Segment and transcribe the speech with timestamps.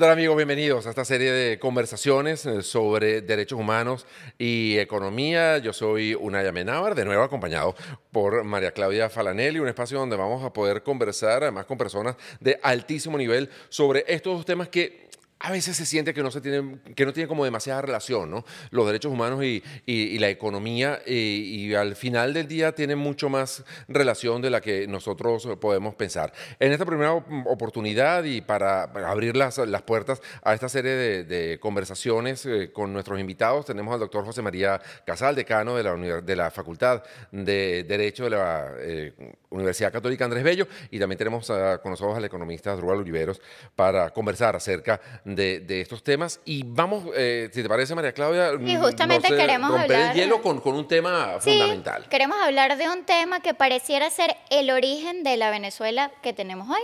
[0.00, 0.34] ¿Qué tal amigos?
[0.34, 4.06] Bienvenidos a esta serie de conversaciones eh, sobre derechos humanos
[4.38, 5.58] y economía.
[5.58, 7.74] Yo soy Unaya Menábar, de nuevo acompañado
[8.10, 12.58] por María Claudia Falanelli, un espacio donde vamos a poder conversar además con personas de
[12.62, 15.09] altísimo nivel sobre estos dos temas que
[15.42, 18.44] a veces se siente que no, se tiene, que no tiene como demasiada relación, ¿no?
[18.70, 24.42] Los derechos humanos y, la economía, y, al final del día tienen mucho más relación
[24.42, 26.32] de la que nosotros podemos pensar.
[26.58, 32.44] En esta primera oportunidad y para abrir las, las puertas a esta serie de, conversaciones
[32.44, 36.50] eh, con nuestros invitados, tenemos al doctor José María Casal, decano de la, de la
[36.50, 39.12] Facultad de Derecho de la eh,
[39.48, 43.40] Universidad Católica Andrés Bello, y también tenemos con nosotros al economista Drubal Oliveros
[43.74, 46.40] para conversar acerca de, estos temas.
[46.44, 50.42] Y vamos, eh, si te parece, María Claudia, y justamente queremos romper hablar, el hielo
[50.42, 52.08] con, con un tema sí, fundamental.
[52.08, 56.68] Queremos hablar de un tema que pareciera ser el origen de la Venezuela que tenemos
[56.68, 56.82] hoy,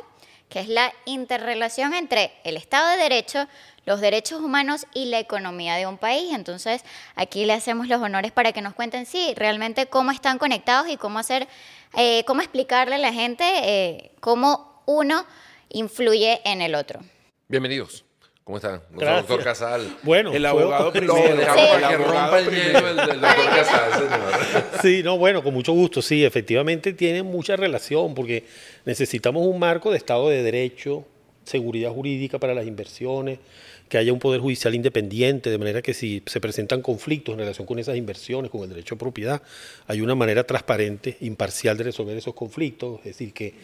[0.48, 3.46] que es la interrelación entre el Estado de Derecho,
[3.84, 6.34] los derechos humanos y la economía de un país.
[6.34, 10.88] Entonces, aquí le hacemos los honores para que nos cuenten, sí, realmente cómo están conectados
[10.88, 11.48] y cómo hacer,
[11.96, 15.24] eh, cómo explicarle a la gente eh, cómo uno
[15.68, 17.00] influye en el otro.
[17.48, 18.05] Bienvenidos.
[18.46, 18.80] ¿Cómo está?
[18.92, 19.26] Gracias.
[19.26, 19.96] doctor Casal.
[20.04, 21.16] Bueno, el abogado primero.
[21.16, 21.32] Sí.
[21.44, 24.64] Para que rompa el hielo el, del doctor Casal, señor.
[24.82, 28.44] Sí, no, bueno, con mucho gusto, sí, efectivamente tiene mucha relación porque
[28.84, 31.04] necesitamos un marco de Estado de Derecho,
[31.42, 33.40] seguridad jurídica para las inversiones,
[33.88, 37.66] que haya un poder judicial independiente, de manera que si se presentan conflictos en relación
[37.66, 39.42] con esas inversiones, con el derecho a propiedad,
[39.88, 43.54] hay una manera transparente, imparcial de resolver esos conflictos, es decir, que,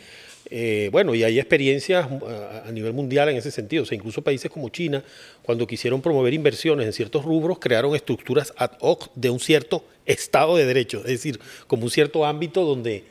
[0.50, 4.22] eh, bueno, y hay experiencias a, a nivel mundial en ese sentido, o sea, incluso
[4.22, 5.02] países como China,
[5.42, 10.56] cuando quisieron promover inversiones en ciertos rubros, crearon estructuras ad hoc de un cierto Estado
[10.56, 13.04] de Derecho, es decir, como un cierto ámbito donde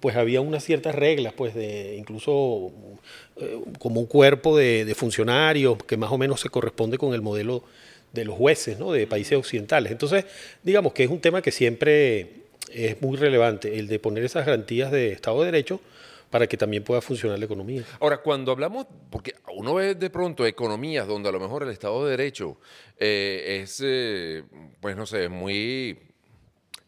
[0.00, 2.72] pues había unas ciertas reglas, pues de incluso
[3.40, 7.64] eh, como un cuerpo de, funcionarios que más o menos se corresponde con el modelo
[8.12, 8.78] de los jueces.
[8.78, 9.90] De países occidentales.
[9.90, 10.24] Entonces,
[10.62, 12.28] digamos que es un tema que siempre
[12.72, 15.80] es muy relevante, el de poner esas garantías de Estado de Derecho
[16.30, 17.84] para que también pueda funcionar la economía.
[18.00, 22.04] Ahora, cuando hablamos, porque uno ve de pronto economías donde a lo mejor el Estado
[22.04, 22.58] de Derecho
[22.96, 24.44] eh, es, eh,
[24.80, 25.98] pues no sé, muy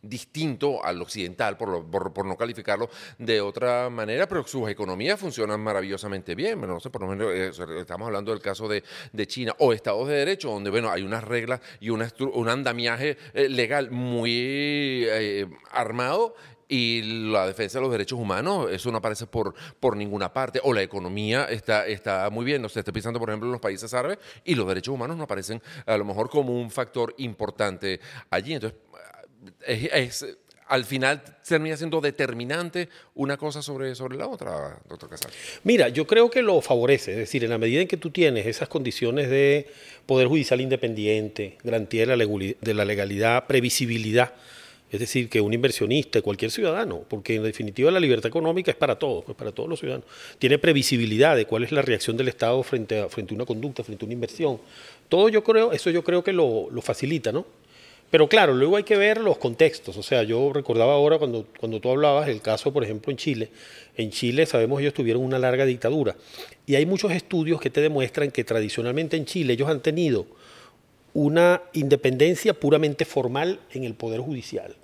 [0.05, 5.19] distinto al occidental, por, lo- por, por no calificarlo de otra manera, pero sus economías
[5.19, 6.59] funcionan maravillosamente bien.
[6.59, 8.83] Bueno, no sé, por lo menos eh, estamos hablando del caso de,
[9.29, 13.49] China o Estados de Derecho, donde bueno, hay unas reglas y una un andamiaje eh,
[13.49, 16.35] legal muy eh, armado
[16.73, 20.59] y la defensa de los derechos humanos, eso no aparece por, por ninguna parte.
[20.65, 22.63] O la economía está, está muy bien.
[22.63, 25.25] No sé, estoy pensando, por ejemplo, en los países árabes y los derechos humanos no
[25.25, 28.01] aparecen a lo mejor como un factor importante
[28.31, 28.55] allí.
[28.55, 28.79] Entonces,
[29.67, 30.25] es,
[30.69, 35.31] al final termina siendo determinante una cosa sobre, sobre la otra, doctor Casal.
[35.65, 38.47] Mira, yo creo que lo favorece, es decir, en la medida en que tú tienes
[38.47, 39.69] esas condiciones de
[40.07, 44.33] poder judicial independiente, garantía de la legalidad, previsibilidad,
[44.93, 48.99] es decir, que un inversionista, cualquier ciudadano, porque en definitiva la libertad económica es para
[48.99, 50.07] todos, pues para todos los ciudadanos,
[50.39, 53.83] tiene previsibilidad de cuál es la reacción del Estado frente a, frente a una conducta,
[53.83, 54.61] frente a una inversión.
[55.09, 57.47] Todo yo creo, eso yo creo que lo, facilita, ¿no?
[58.11, 59.97] Pero claro, luego hay que ver los contextos.
[59.97, 63.49] O sea, yo recordaba ahora cuando, cuando tú hablabas el caso, por ejemplo, en Chile.
[63.97, 66.15] En Chile sabemos ellos tuvieron una larga dictadura.
[66.67, 70.27] Y hay muchos estudios que te demuestran que tradicionalmente en Chile ellos han tenido
[71.15, 74.77] una independencia puramente formal en el Poder Judicial.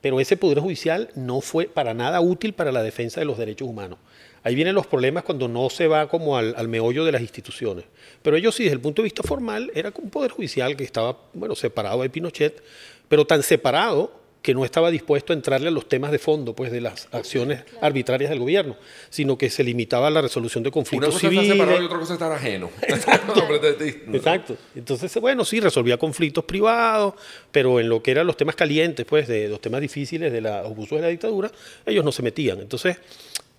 [0.00, 3.68] Pero ese Poder Judicial no fue para nada útil para la defensa de los derechos
[3.68, 3.98] humanos.
[4.42, 7.84] Ahí vienen los problemas cuando no se va como al, meollo de las instituciones.
[8.22, 11.18] Pero ellos sí, desde el punto de vista formal, era un Poder Judicial que estaba,
[11.34, 12.62] bueno, separado de Pinochet,
[13.08, 16.72] pero tan separado que no estaba dispuesto a entrarle a los temas de fondo, pues,
[16.72, 18.74] de las acciones arbitrarias del gobierno,
[19.10, 21.58] sino que se limitaba a la resolución de Una conflictos cosa es estar civiles.
[21.58, 22.70] separado y otra cosa es estar ajeno.
[22.82, 23.34] Exacto.
[24.14, 24.56] Exacto.
[24.74, 27.14] Entonces, bueno, sí, resolvía conflictos privados,
[27.52, 30.52] pero en lo que eran los temas calientes, pues, de los temas difíciles de los
[30.52, 31.50] abusos de la dictadura,
[31.84, 32.60] ellos no se metían.
[32.60, 32.96] Entonces,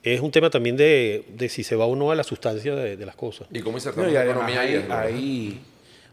[0.01, 2.97] es un tema también de, de si se va o no a la sustancia de,
[2.97, 3.47] de las cosas.
[3.53, 4.75] ¿Y cómo No, insertamos y la economía ahí?
[4.75, 4.95] hay, ¿no?
[4.95, 5.59] hay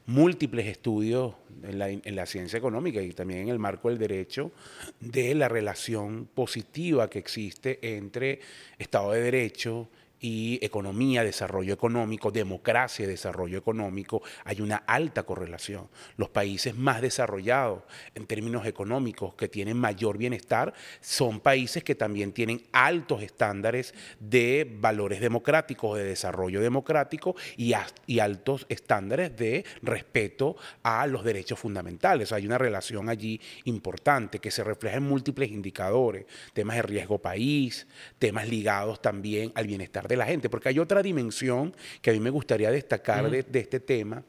[0.04, 1.32] múltiples estudios
[1.62, 4.52] en la, en la ciencia económica y también en el marco del derecho
[5.00, 8.40] de la relación positiva que existe entre
[8.78, 9.88] Estado de Derecho
[10.20, 15.88] y economía, desarrollo económico, democracia desarrollo económico, hay una alta correlación.
[16.16, 17.82] Los países más desarrollados
[18.14, 24.70] en términos económicos, que tienen mayor bienestar, son países que también tienen altos estándares de
[24.80, 27.74] valores democráticos, de desarrollo democrático y,
[28.06, 32.32] y altos estándares de respeto a los derechos fundamentales.
[32.32, 37.86] Hay una relación allí importante que se refleja en múltiples indicadores, temas de riesgo país,
[38.18, 40.48] temas ligados también al bienestar de la gente.
[40.48, 44.24] Porque hay otra dimensión que a mí me gustaría destacar de, de este tema,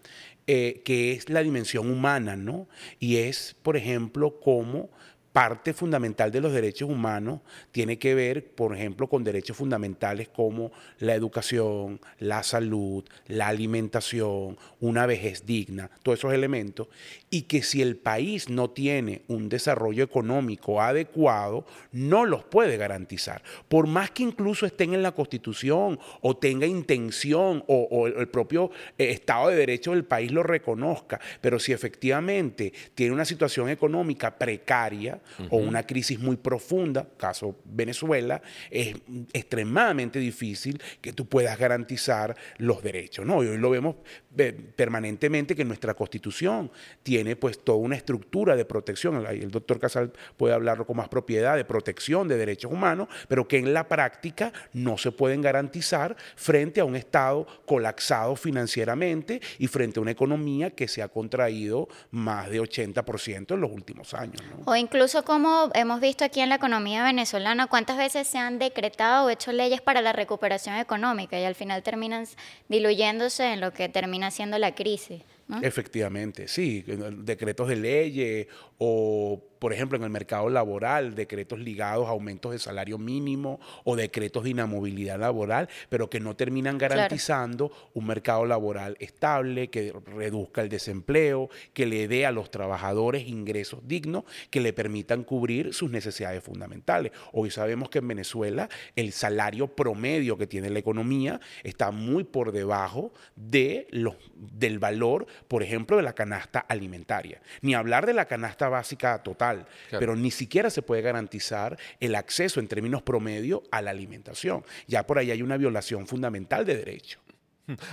[0.45, 2.67] eh, que es la dimensión humana, ¿no?
[2.99, 4.89] Y es, por ejemplo, cómo
[5.31, 7.41] parte fundamental de los derechos humanos
[7.71, 14.57] tiene que ver, por ejemplo, con derechos fundamentales como la educación, la salud, la alimentación,
[14.79, 16.87] una vejez digna, todos esos elementos,
[17.29, 23.43] y que si el país no tiene un desarrollo económico adecuado, no los puede garantizar.
[23.67, 29.11] Por más que incluso estén en la Constitución o tenga intención o, el propio eh,
[29.11, 35.19] Estado de Derecho del país lo reconozca, pero si efectivamente tiene una situación económica precaria,
[35.49, 38.95] o una crisis muy profunda, caso Venezuela, es
[39.33, 43.25] extremadamente difícil que tú puedas garantizar los derechos.
[43.25, 43.43] ¿no?
[43.43, 43.95] Y hoy lo vemos
[44.37, 46.71] eh, permanentemente que nuestra constitución
[47.03, 51.55] tiene pues toda una estructura de protección, el doctor Casal puede hablarlo con más propiedad,
[51.55, 56.79] de protección de derechos humanos, pero que en la práctica no se pueden garantizar frente
[56.79, 62.49] a un Estado colapsado financieramente y frente a una economía que se ha contraído más
[62.49, 64.41] de 80% en los últimos años.
[64.65, 69.25] O incluso como hemos visto aquí en la economía venezolana, cuántas veces se han decretado
[69.25, 72.27] o hecho leyes para la recuperación económica y al final terminan
[72.67, 75.23] diluyéndose en lo que termina siendo la crisis.
[75.61, 76.83] Efectivamente, sí,
[77.23, 78.47] decretos de leyes
[78.77, 83.95] o por ejemplo, en el mercado laboral, decretos ligados a aumentos de salario mínimo o
[83.95, 90.61] decretos de inamovilidad laboral, pero que no terminan garantizando un mercado laboral estable, que reduzca
[90.61, 95.91] el desempleo, que le dé a los trabajadores ingresos dignos que le permitan cubrir sus
[95.91, 97.11] necesidades fundamentales.
[97.33, 102.53] Hoy sabemos que en Venezuela el salario promedio que tiene la economía está muy por
[102.53, 107.41] debajo de los, del valor, por ejemplo, de la canasta alimentaria.
[107.61, 109.67] Ni hablar de la canasta básica total
[109.99, 114.63] pero ni siquiera se puede garantizar el acceso en términos promedio a la alimentación.
[114.87, 117.19] Ya por ahí hay una violación fundamental de derecho.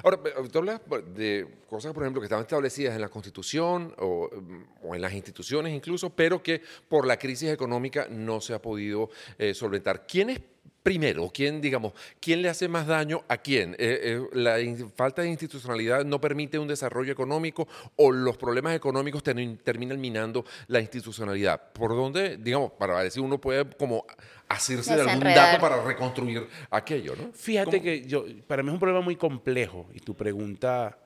[0.03, 0.19] Ahora,
[0.51, 0.81] tú hablas
[1.15, 4.31] de cosas, por ejemplo, que estaban establecidas en la Constitución o,
[4.95, 9.53] en las instituciones incluso, pero que por la crisis económica no se ha podido eh,
[9.53, 10.07] solventar.
[10.07, 10.41] ¿Quiénes
[10.87, 11.29] primero?
[11.35, 13.73] ¿Quién, digamos, quién le hace más daño a quién?
[13.73, 14.55] Eh, eh, ¿La
[14.95, 17.67] falta de institucionalidad no permite un desarrollo económico
[17.97, 21.73] o los problemas económicos terminan minando la institucionalidad?
[21.73, 24.07] ¿Por dónde, digamos, para decir uno puede como
[24.49, 27.33] asirse de algún dato para reconstruir aquello, ¿no?
[27.33, 30.97] Fíjate que yo, para mí es un problema muy complejo y tu pregunta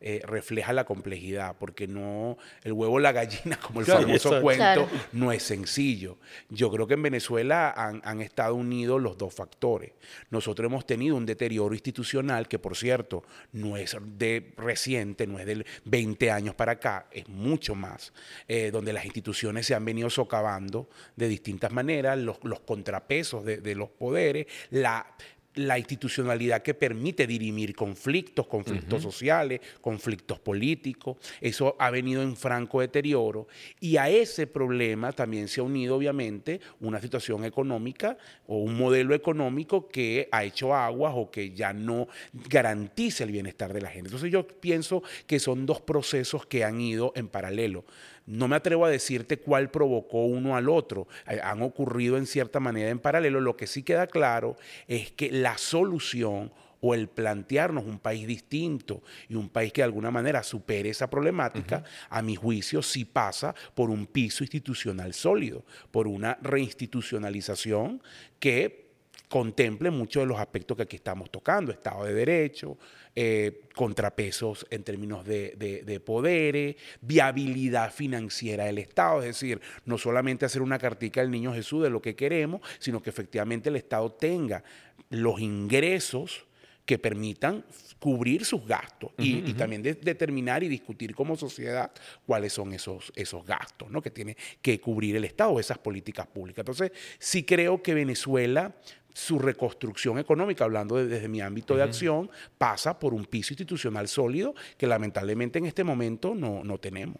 [0.00, 5.32] eh, refleja la complejidad, porque no, el huevo la gallina, como el famoso cuento, no
[5.32, 6.18] es sencillo.
[6.48, 9.92] Yo creo que en Venezuela han, han, estado unidos los dos factores.
[10.30, 15.46] Nosotros hemos tenido un deterioro institucional que, por cierto, no es de reciente, no es
[15.46, 18.12] de 20 años para acá, es mucho más,
[18.46, 23.56] eh, donde las instituciones se han venido socavando de distintas maneras, los, los contrapesos de,
[23.56, 25.06] de los poderes, la
[25.54, 31.16] la institucionalidad que permite dirimir conflictos, conflictos sociales, conflictos políticos.
[31.40, 33.48] Eso ha venido en franco deterioro
[33.80, 38.16] y a ese problema también se ha unido obviamente una situación económica
[38.46, 43.72] o un modelo económico que ha hecho aguas o que ya no garantiza el bienestar
[43.72, 44.08] de la gente.
[44.08, 47.84] Entonces yo pienso que son dos procesos que han ido en paralelo.
[48.28, 51.08] No me atrevo a decirte cuál provocó uno al otro.
[51.26, 53.40] Eh, han ocurrido en cierta manera en paralelo.
[53.40, 54.56] Lo que sí queda claro
[54.86, 59.86] es que la solución o el plantearnos un país distinto y un país que de
[59.86, 65.64] alguna manera supere esa problemática, a mi juicio sí pasa por un piso institucional sólido,
[65.90, 68.02] por una reinstitucionalización
[68.38, 68.87] que
[69.28, 72.78] contemple muchos de los aspectos que aquí estamos tocando, Estado de Derecho,
[73.14, 80.62] eh, contrapesos en términos de, poderes, viabilidad financiera del Estado, es decir, no solamente hacer
[80.62, 84.62] una cartica del Niño Jesús de lo que queremos, sino que efectivamente el Estado tenga
[85.10, 86.44] los ingresos
[86.86, 87.64] que permitan
[87.98, 91.90] cubrir sus gastos y, también determinar y discutir como sociedad
[92.24, 94.00] cuáles son esos, esos gastos ¿no?
[94.00, 96.62] que tiene que cubrir el Estado, esas políticas públicas.
[96.62, 98.74] Entonces, sí creo que Venezuela
[99.18, 104.54] su reconstrucción económica, hablando desde mi ámbito de acción, pasa por un piso institucional sólido
[104.76, 107.16] que lamentablemente en este momento no, no tenemos.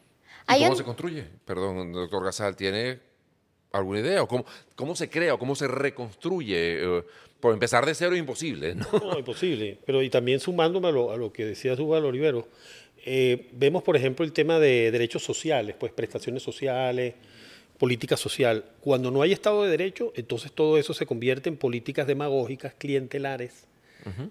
[0.47, 1.25] cómo se construye?
[1.45, 3.00] Perdón, doctor Gasal, ¿tiene
[3.73, 4.23] alguna idea?
[4.23, 6.85] ¿O cómo, cómo se crea o cómo se reconstruye?
[6.85, 7.05] Eh,
[7.40, 8.87] por empezar de cero es imposible, ¿no?
[9.02, 9.78] No, imposible.
[9.85, 12.47] Pero y también sumándome a lo, que decía Subal Olivero,
[13.05, 17.14] eh, vemos, por ejemplo, el tema de derechos sociales, pues prestaciones sociales,
[17.79, 18.65] política social.
[18.81, 23.65] Cuando no hay Estado de Derecho, entonces todo eso se convierte en políticas demagógicas, clientelares,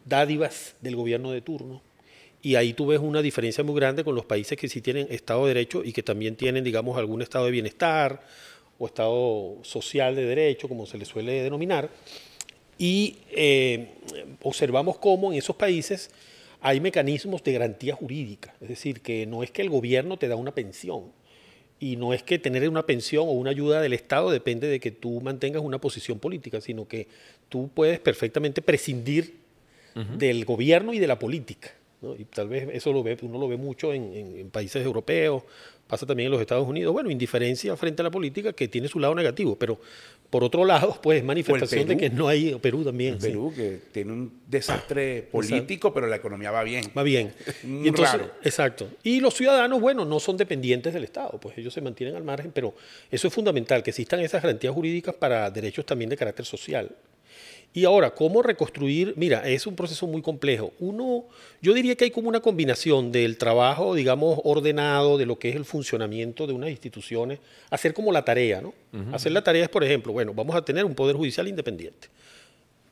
[0.05, 1.81] dádivas del gobierno de turno.
[2.41, 5.45] Y ahí tú ves una diferencia muy grande con los países que sí tienen Estado
[5.45, 8.21] de Derecho y que también tienen, digamos, algún Estado de bienestar
[8.79, 11.89] o Estado social de Derecho, como se le suele denominar.
[12.77, 13.89] Y eh,
[14.43, 16.11] observamos cómo en esos países
[16.61, 20.35] hay mecanismos de garantía jurídica, es decir, que no es que el gobierno te da
[20.35, 21.11] una pensión
[21.79, 24.91] y no es que tener una pensión o una ayuda del Estado depende de que
[24.91, 27.07] tú mantengas una posición política, sino que
[27.49, 29.35] tú puedes perfectamente prescindir
[30.17, 31.71] del gobierno y de la política.
[32.19, 35.43] Y tal vez eso lo ve, uno lo ve mucho en, países europeos,
[35.87, 36.93] pasa también en los Estados Unidos.
[36.93, 39.79] Bueno, indiferencia frente a la política que tiene su lado negativo, pero
[40.29, 43.17] por otro lado, pues manifestación de que no hay Perú también.
[43.17, 46.85] Perú que tiene un desastre político, pero la economía va bien.
[46.97, 47.33] Va bien.
[47.63, 48.87] y entonces, Exacto.
[49.03, 52.51] Y los ciudadanos, bueno, no son dependientes del Estado, pues ellos se mantienen al margen,
[52.51, 52.73] pero
[53.09, 56.91] eso es fundamental, que existan esas garantías jurídicas para derechos también de carácter social.
[57.73, 59.13] Y ahora, ¿cómo reconstruir?
[59.17, 60.73] Mira, es un proceso muy complejo.
[60.79, 61.25] Uno,
[61.61, 65.55] yo diría que hay como una combinación del trabajo, digamos, ordenado, de lo que es
[65.55, 68.73] el funcionamiento de unas instituciones, hacer como la tarea, ¿no?
[69.13, 72.07] Hacer la tarea es, por ejemplo, bueno, vamos a tener un poder judicial independiente.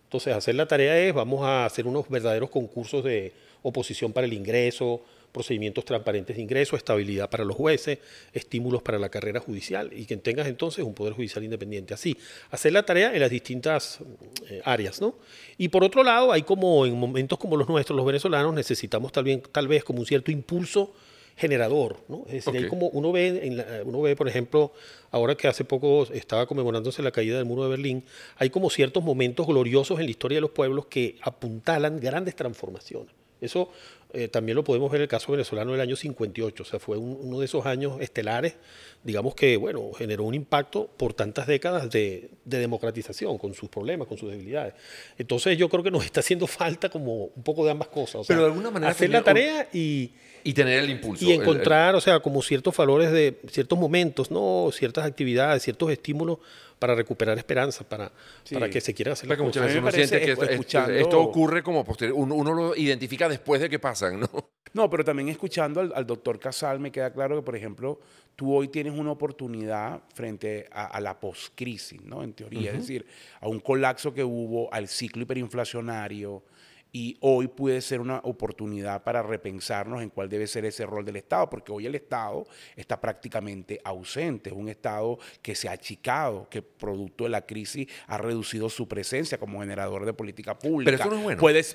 [0.04, 4.34] Entonces, hacer la tarea es, vamos a hacer unos verdaderos concursos de oposición para el
[4.34, 5.02] ingreso,
[5.36, 8.00] procedimientos transparentes de ingreso, estabilidad para los jueces,
[8.32, 11.94] estímulos para la carrera judicial y que tengas entonces un poder judicial independiente.
[11.94, 12.16] Así,
[12.52, 14.00] hacer la tarea en las distintas
[14.50, 15.16] eh, áreas, ¿no?
[15.58, 19.42] Y por otro lado, hay como en momentos como los nuestros, los venezolanos, necesitamos tal,
[19.52, 20.94] tal vez como un cierto impulso
[21.36, 22.24] generador, ¿no?
[22.28, 24.72] Es decir, hay como uno ve, en uno ve, por ejemplo,
[25.12, 28.06] ahora que hace poco estaba conmemorándose la caída del muro de Berlín,
[28.38, 33.25] hay como ciertos momentos gloriosos en la historia de los pueblos que apuntalan grandes transformaciones.
[33.42, 33.70] Eso
[34.18, 36.96] eh, también lo podemos ver en el caso venezolano del año 58, o sea, fue
[36.98, 38.56] uno de esos años estelares,
[39.04, 44.18] digamos que, bueno, generó un impacto por tantas décadas de, democratización, con sus problemas, con
[44.18, 44.74] sus debilidades.
[45.18, 48.26] Entonces yo creo que nos está haciendo falta como un poco de ambas cosas.
[48.26, 48.92] Pero de alguna manera...
[48.92, 50.12] Hacer la tarea y...
[50.46, 51.26] Y tener el impulso.
[51.26, 54.70] Y encontrar, o sea, como ciertos valores de ciertos momentos, ¿no?
[54.72, 56.38] Ciertas actividades, ciertos estímulos
[56.80, 58.12] para recuperar esperanza, para,
[58.52, 62.18] para que se quiera hacer la Muchas veces uno siente que esto, ocurre como posterior,
[62.18, 64.30] uno, uno, lo identifica después de que pasan, ¿no?
[64.74, 68.00] No, pero también escuchando al, doctor Casal me queda claro que, por ejemplo,
[68.36, 72.24] tú hoy tienes una oportunidad frente a, la poscrisis, ¿no?
[72.24, 73.06] En teoría, es decir,
[73.40, 76.44] a un colapso que hubo, al ciclo hiperinflacionario,
[76.96, 81.18] y hoy puede ser una oportunidad para repensarnos en cuál debe ser ese rol del
[81.18, 86.48] Estado, porque hoy el Estado está prácticamente ausente, es un Estado que se ha achicado,
[86.50, 90.90] que producto de la crisis ha reducido su presencia como generador de política pública.
[90.90, 91.42] Pero eso no es bueno.
[91.42, 91.66] Puede,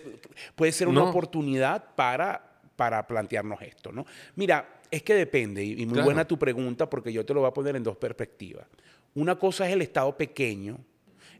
[0.54, 2.42] puede ser una oportunidad para,
[2.74, 4.06] para plantearnos esto, ¿no?
[4.36, 7.52] Mira, es que depende, y muy buena tu pregunta, porque yo te lo voy a
[7.52, 8.66] poner en dos perspectivas.
[9.12, 10.78] Una cosa es el Estado pequeño,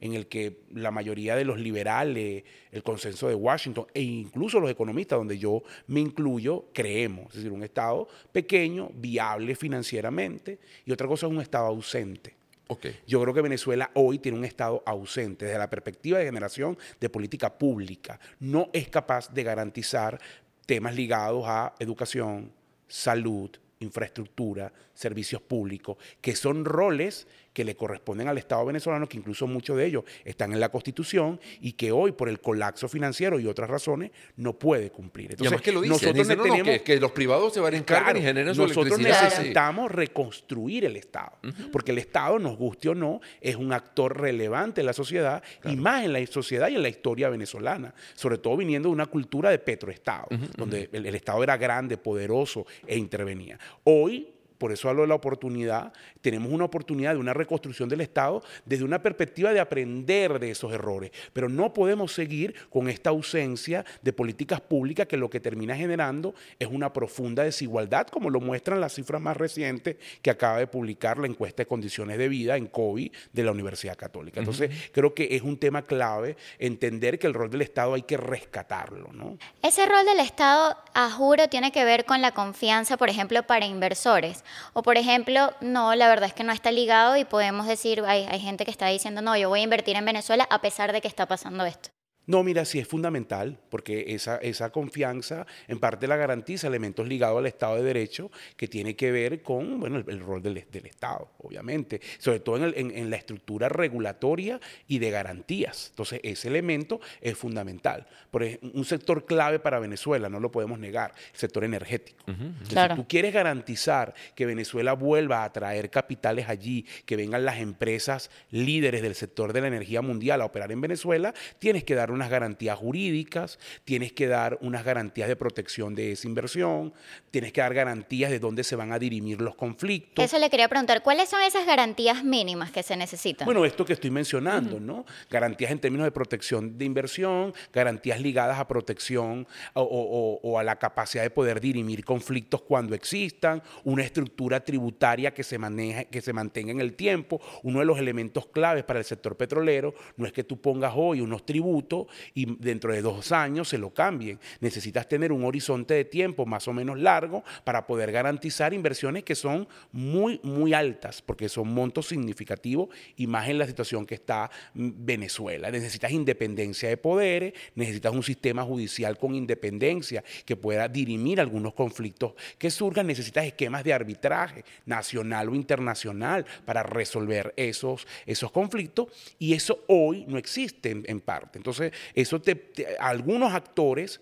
[0.01, 4.71] en el que la mayoría de los liberales, el consenso de Washington e incluso los
[4.71, 7.27] economistas, donde yo me incluyo, creemos.
[7.29, 12.35] Es decir, un Estado pequeño, viable financieramente, y otra cosa es un Estado ausente.
[12.69, 13.01] Okay.
[13.07, 17.11] Yo creo que Venezuela hoy tiene un Estado ausente desde la perspectiva de generación de
[17.11, 18.21] política pública.
[18.39, 20.21] No es capaz de garantizar
[20.67, 22.53] temas ligados a educación,
[22.87, 27.27] salud, infraestructura, servicios públicos, que son roles
[27.61, 31.39] que le corresponden al Estado venezolano, que incluso muchos de ellos están en la Constitución
[31.61, 35.33] y que hoy, por el colapso financiero y otras razones, no puede cumplir.
[35.33, 38.63] Entonces, que lo nosotros tenemos, que, los privados se van a encargar y generan su
[38.63, 41.33] Nosotros necesitamos reconstruir el Estado,
[41.71, 45.77] porque el Estado, nos guste o no, es un actor relevante en la sociedad y
[45.77, 49.51] más en la sociedad y en la historia venezolana, sobre todo viniendo de una cultura
[49.51, 53.59] de petroestado, donde el Estado era grande, poderoso e intervenía.
[53.85, 55.91] Hoy por eso hablo de la oportunidad,
[56.21, 60.71] tenemos una oportunidad de una reconstrucción del Estado desde una perspectiva de aprender de esos
[60.71, 65.75] errores, pero no podemos seguir con esta ausencia de políticas públicas que lo que termina
[65.75, 70.67] generando es una profunda desigualdad, como lo muestran las cifras más recientes que acaba de
[70.67, 74.41] publicar la encuesta de condiciones de vida en COVID de la Universidad Católica.
[74.41, 78.19] Entonces, creo que es un tema clave entender que el rol del Estado hay que
[78.19, 79.11] rescatarlo.
[79.15, 79.39] ¿no?
[79.63, 83.65] Ese rol del Estado, a juro, tiene que ver con la confianza, por ejemplo, para
[83.65, 84.45] inversores.
[84.73, 88.27] O por ejemplo, no, la verdad es que no está ligado y podemos decir, hay,
[88.31, 91.01] hay gente que está diciendo, no, yo voy a invertir en Venezuela a pesar de
[91.01, 91.91] que está pasando esto.
[92.31, 97.39] No, mira, sí es fundamental, porque esa, esa confianza en parte la garantiza elementos ligados
[97.39, 101.29] al Estado de Derecho que tiene que ver con bueno, el, rol del, del, Estado,
[101.39, 105.89] obviamente, sobre todo en, en, la estructura regulatoria y de garantías.
[105.91, 108.07] Entonces, ese elemento es fundamental.
[108.31, 112.25] Por ejemplo, un sector clave para Venezuela, no lo podemos negar, el sector energético.
[112.63, 118.31] Si tú quieres garantizar que Venezuela vuelva a atraer capitales allí, que vengan las empresas
[118.53, 122.20] líderes del sector de la energía mundial a operar en Venezuela, tienes que dar una
[122.21, 126.93] unas garantías jurídicas, tienes que dar unas garantías de protección de esa inversión,
[127.31, 130.23] tienes que dar garantías de dónde se van a dirimir los conflictos.
[130.23, 133.47] Eso le quería preguntar, ¿cuáles son esas garantías mínimas que se necesitan?
[133.47, 135.07] Bueno, esto que estoy mencionando, ¿no?
[135.31, 140.63] Garantías en términos de protección de inversión, garantías ligadas a protección o, o- o a
[140.63, 146.21] la capacidad de poder dirimir conflictos cuando existan, una estructura tributaria que se maneja, que
[146.21, 147.41] se mantenga en el tiempo.
[147.63, 151.21] Uno de los elementos claves para el sector petrolero no es que tú pongas hoy
[151.23, 152.00] unos tributos
[152.35, 154.39] y dentro de dos años se lo cambien.
[154.61, 159.35] Necesitas tener un horizonte de tiempo más o menos largo para poder garantizar inversiones que
[159.35, 164.51] son muy, muy altas, porque son montos significativos y más en la situación que está
[164.75, 165.71] Venezuela.
[165.71, 172.35] Necesitas independencia de poderes, necesitas un sistema judicial con independencia que pueda dirimir algunos conflictos
[172.59, 179.55] que surjan, necesitas esquemas de arbitraje nacional o internacional para resolver esos, esos conflictos y
[179.55, 181.59] eso hoy no existe en parte.
[181.59, 184.21] Entonces, eso te, algunos actores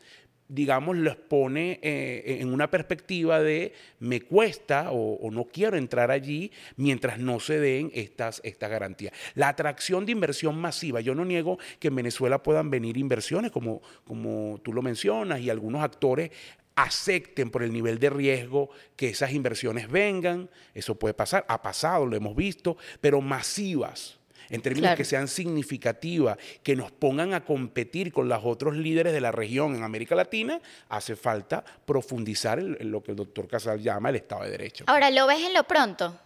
[0.48, 6.10] digamos, los pone eh, en una perspectiva de me cuesta o, o no quiero entrar
[6.10, 9.12] allí mientras no se den estas, estas garantías.
[9.34, 13.82] La atracción de inversión masiva, yo no niego que en Venezuela puedan venir inversiones, como,
[14.04, 16.30] como tú lo mencionas, y algunos actores
[16.74, 22.06] acepten por el nivel de riesgo que esas inversiones vengan, eso puede pasar, ha pasado,
[22.06, 24.17] lo hemos visto, pero masivas
[24.50, 24.96] en términos Claro.
[24.96, 29.74] que sean significativas, que nos pongan a competir con los otros líderes de la región
[29.74, 34.16] en América Latina, hace falta profundizar en, en lo que el doctor Casal llama el
[34.16, 34.84] Estado de Derecho.
[34.86, 36.18] Ahora, ¿lo ves en lo pronto?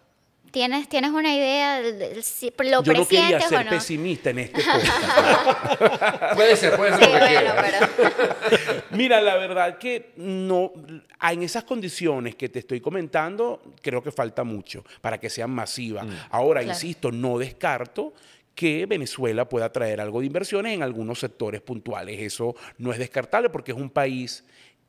[0.52, 3.70] ¿Tienes, tienes una idea de, si lo Yo no quería o ser no?
[3.70, 4.62] pesimista en este
[5.44, 6.34] podcast.
[6.34, 7.90] Puede ser, puede ser Sí, lo que bueno, quiera.
[7.98, 8.82] pero...
[8.90, 10.72] Mira, la verdad que no,
[11.30, 16.06] en esas condiciones que te estoy comentando, creo que falta mucho para que sean masivas.
[16.30, 16.74] Ahora, Claro.
[16.76, 18.12] insisto, no descarto
[18.54, 22.20] que Venezuela pueda traer algo de inversiones en algunos sectores puntuales.
[22.20, 24.44] Eso no es descartable porque es un país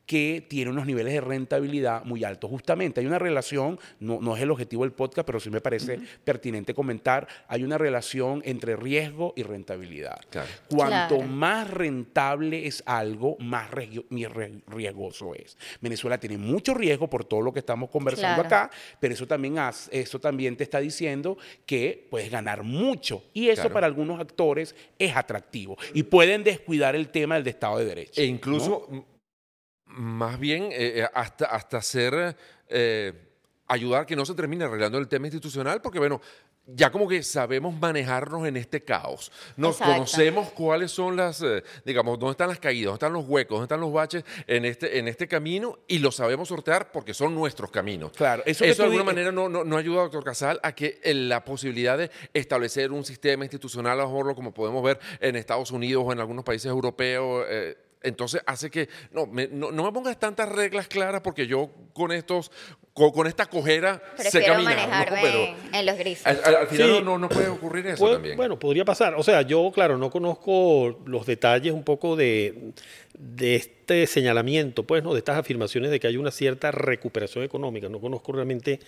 [0.06, 2.50] que tiene unos niveles de rentabilidad muy altos.
[2.50, 5.98] Justamente hay una relación, no, no es el objetivo del podcast, pero sí me parece
[6.24, 10.20] pertinente comentar, hay una relación entre riesgo y rentabilidad.
[10.30, 10.48] Claro.
[10.70, 11.32] Cuanto Claro.
[11.32, 15.58] más rentable es algo, más riesgoso es.
[15.82, 18.66] Venezuela tiene mucho riesgo por todo lo que estamos conversando Claro.
[18.66, 19.56] acá, pero eso también,
[19.92, 23.24] eso también te está diciendo que puedes ganar mucho.
[23.34, 23.74] Y eso Claro.
[23.74, 25.78] para algunos actores es atractivo.
[25.94, 28.22] Y pueden descuidar el tema del de Estado de Derecho.
[28.22, 29.06] E incluso,
[29.93, 32.36] más bien, eh, eh, hasta, hasta hacer,
[32.67, 33.13] eh,
[33.67, 36.21] ayudar que no se termine arreglando el tema institucional, porque bueno,
[36.65, 39.32] ya como que sabemos manejarnos en este caos.
[39.58, 39.93] Nos Exacto.
[39.93, 43.65] conocemos cuáles son las, eh, digamos, dónde están las caídas, dónde están los huecos, dónde
[43.65, 47.69] están los baches en este, en este camino y lo sabemos sortear porque son nuestros
[47.69, 48.13] caminos.
[48.13, 50.99] Claro, eso eso, que de alguna manera no, no, no ayuda, doctor Casal, a que
[51.03, 55.36] eh, la posibilidad de establecer un sistema institucional, a lo mejor como podemos ver en
[55.36, 59.84] Estados Unidos o en algunos países europeos, eh, entonces hace que no me, no, no
[59.84, 62.52] me pongas tantas reglas claras porque yo con estos
[62.93, 64.82] con, con esta cojera Prefiero caminar, ¿no?
[64.88, 66.27] manejarme Pero en los grises.
[66.27, 67.01] al, al- al final Sí.
[67.03, 68.38] no, no, puede ocurrir eso también.
[68.38, 69.15] Bueno, podría pasar.
[69.15, 72.71] O sea, yo, claro, no conozco los detalles un poco de,
[73.17, 75.13] de este señalamiento, pues, ¿no?
[75.13, 77.89] De estas afirmaciones de que hay una cierta recuperación económica.
[77.89, 78.79] No conozco realmente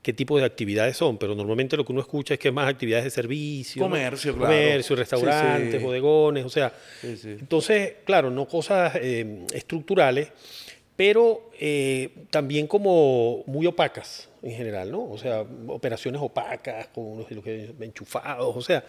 [0.00, 3.04] qué tipo de actividades son, pero normalmente lo que uno escucha es que más actividades
[3.04, 3.80] de servicio.
[3.80, 3.86] ¿no?
[3.90, 4.54] Comercio, claro.
[4.54, 5.84] Comercio, restaurantes, Sí, sí.
[5.84, 6.72] bodegones, o sea.
[7.02, 7.28] Sí, sí.
[7.38, 10.28] Entonces, claro, no cosas eh, estructurales,
[11.00, 15.10] pero eh, también como muy opacas en general, ¿no?
[15.10, 17.26] O sea, operaciones opacas, con unos
[17.80, 18.84] enchufados, o sea,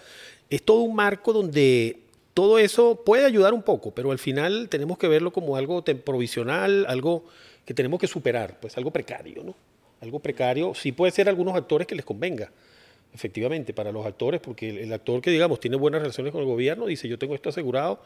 [0.50, 2.02] es todo un marco donde
[2.34, 6.86] todo eso puede ayudar un poco, pero al final tenemos que verlo como algo provisional,
[6.90, 7.24] algo
[7.64, 9.56] que tenemos que superar, pues algo precario, ¿no?
[10.02, 12.52] Algo precario, sí puede ser a algunos actores que les convenga,
[13.14, 16.48] efectivamente, para los actores, porque el, el actor que, digamos, tiene buenas relaciones con el
[16.48, 18.02] gobierno, dice, yo tengo esto asegurado,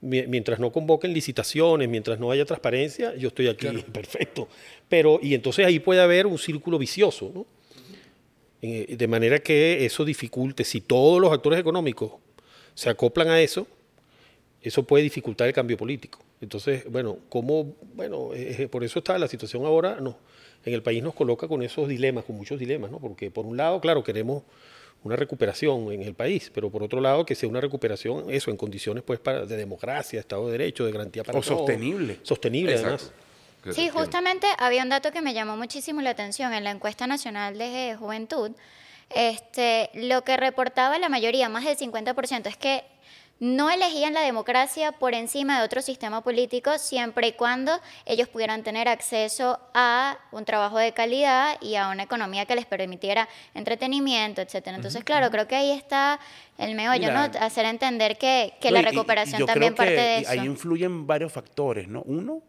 [0.00, 4.48] mi- mientras no convoquen licitaciones, mientras no haya transparencia, yo estoy aquí, perfecto.
[4.88, 7.46] Pero, y entonces ahí puede haber un círculo vicioso, ¿no?
[8.62, 12.12] Eh, De manera que eso dificulte, si todos los actores económicos
[12.74, 13.66] se acoplan a eso,
[14.62, 16.18] eso puede dificultar el cambio político.
[16.42, 17.74] Entonces, bueno, ¿cómo?
[17.94, 20.18] Bueno, eh, eh, por eso está la situación ahora, no,
[20.64, 22.98] en el país nos coloca con esos dilemas, con muchos dilemas, ¿no?
[22.98, 24.42] Porque por un lado, claro, queremos
[25.02, 28.56] una recuperación en el país, pero por otro lado que sea una recuperación, eso, en
[28.56, 31.58] condiciones pues para, de democracia, Estado de Derecho, de garantía para O todos.
[31.58, 32.18] sostenible.
[32.22, 33.04] Sostenible, Exacto.
[33.06, 33.76] además.
[33.76, 37.58] Sí, justamente había un dato que me llamó muchísimo la atención en la encuesta nacional
[37.58, 38.52] de juventud.
[39.10, 42.84] Este, lo que reportaba la mayoría, más del 50%, es que
[43.40, 47.72] no elegían la democracia por encima de otro sistema político siempre y cuando
[48.04, 52.66] ellos pudieran tener acceso a un trabajo de calidad y a una economía que les
[52.66, 54.76] permitiera entretenimiento, etcétera.
[54.76, 56.20] Entonces, claro, creo que ahí está
[56.58, 57.20] el meollo, ¿no?
[57.40, 60.18] Hacer entender que, que No, la y- y- y recuperación también creo parte que de
[60.18, 60.30] eso.
[60.32, 62.02] Ahí influyen varios factores, ¿no?
[62.02, 62.42] Uno,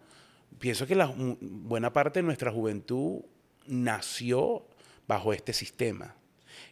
[0.60, 3.22] pienso que la buena parte de nuestra juventud
[3.66, 4.66] nació
[5.08, 6.16] bajo este sistema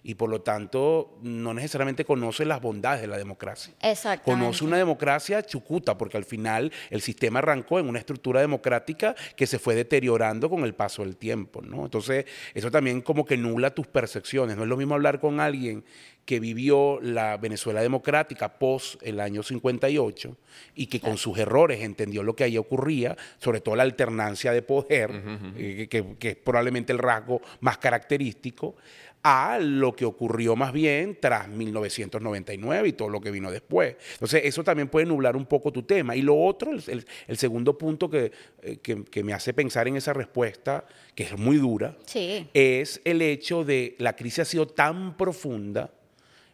[0.04, 3.74] y por lo tanto no necesariamente conoce las bondades de la democracia.
[3.82, 4.24] Exactamente.
[4.24, 9.48] Conoce una democracia chucuta, porque al final el sistema arrancó en una estructura democrática que
[9.48, 11.86] se fue deteriorando con el paso del tiempo, ¿no?
[11.86, 14.56] Entonces, eso también como que nula tus percepciones.
[14.56, 15.84] No es lo mismo hablar con alguien
[16.30, 20.38] que vivió la Venezuela democrática post el año 58
[20.76, 24.62] y que con sus errores entendió lo que ahí ocurría, sobre todo la alternancia de
[24.62, 25.10] poder,
[25.58, 28.76] eh, que, que es probablemente el rasgo más característico,
[29.24, 33.96] a lo que ocurrió más bien tras 1999 y todo lo que vino después.
[34.14, 36.16] Entonces, eso también puede nublar un poco tu tema.
[36.16, 40.14] Y lo otro, el, segundo punto que, eh, que- que me hace pensar en esa
[40.14, 42.48] respuesta, que es muy dura, Sí.
[42.54, 45.92] es el hecho de la crisis ha sido tan profunda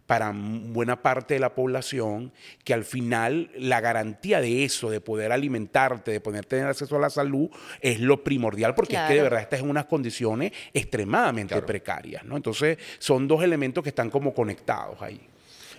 [0.06, 2.32] para buena parte de la población
[2.63, 7.00] que al final la garantía de eso, de poder alimentarte, de poder tener acceso a
[7.00, 7.50] la salud,
[7.82, 11.65] es lo primordial porque es que de verdad estás en unas condiciones extremadamente Claro.
[11.65, 12.36] precarias, ¿no?
[12.38, 15.20] Entonces son dos elementos que están como conectados ahí.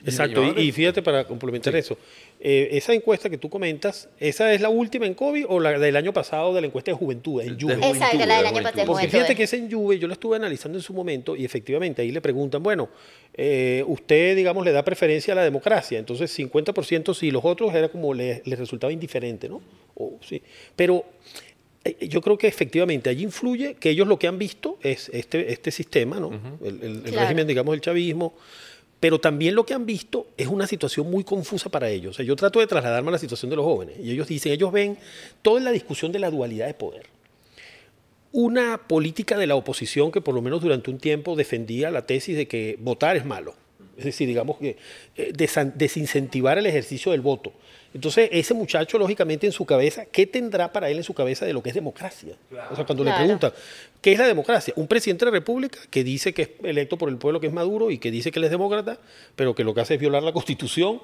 [0.05, 1.97] Exacto, y, y fíjate para complementar eso,
[2.41, 5.97] eh, esa encuesta que tú comentas, ¿esa es la última en COVID o la del
[5.97, 7.75] año pasado de la encuesta de juventud, en De Juve?
[7.75, 8.73] Exacto, la del de año pasado.
[8.73, 9.37] Porque Juventud, fíjate eh.
[9.37, 12.21] que esa en Juve yo la estuve analizando en su momento y efectivamente ahí le
[12.21, 12.89] preguntan, bueno,
[13.35, 17.89] eh, usted, digamos, le da preferencia a la democracia, entonces 50% sí, los otros era
[17.89, 19.61] como le, les resultaba indiferente, ¿no?
[19.95, 20.43] O, sí.
[20.75, 21.05] Pero
[21.85, 25.53] eh, yo creo que efectivamente allí influye que ellos lo que han visto es este,
[25.53, 26.31] este sistema, ¿no?
[26.63, 27.21] El, el- el Claro.
[27.23, 28.35] régimen, digamos, del chavismo.
[29.07, 32.17] Pero también lo que han visto es una situación muy confusa para ellos.
[32.17, 33.97] Yo trato de trasladarme a la situación de los jóvenes.
[34.03, 34.99] Y ellos dicen, ellos ven
[35.43, 37.07] toda la discusión de la dualidad de poder
[38.33, 42.37] una política de la oposición que por lo menos durante un tiempo defendía la tesis
[42.37, 43.55] de que votar es malo.
[43.97, 44.77] Es decir, digamos que
[45.17, 45.33] eh,
[45.77, 47.53] desincentivar el ejercicio del voto.
[47.97, 51.55] Entonces, ese muchacho, lógicamente, en su cabeza, ¿qué tendrá para él en su cabeza de
[51.55, 52.35] lo que es democracia?
[52.71, 53.19] O sea, cuando Claro.
[53.19, 53.53] le preguntan,
[54.03, 54.75] ¿qué es la democracia?
[54.77, 57.55] Un presidente de la República que dice que es electo por el pueblo, que es
[57.55, 58.99] Maduro, y que dice que él es demócrata,
[59.35, 61.01] pero que lo que hace es violar la Constitución.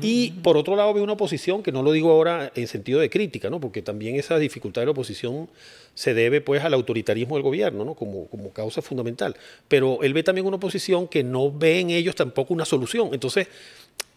[0.00, 3.10] Y, por otro lado, ve una oposición, que no lo digo ahora en sentido de
[3.10, 3.58] crítica, ¿no?
[3.58, 5.48] porque también esa dificultad de la oposición
[5.94, 7.94] se debe pues al autoritarismo del gobierno, ¿no?
[7.94, 9.34] Como, como causa fundamental.
[9.66, 13.10] Pero él ve también una oposición que no ve en ellos tampoco una solución.
[13.14, 13.48] Entonces,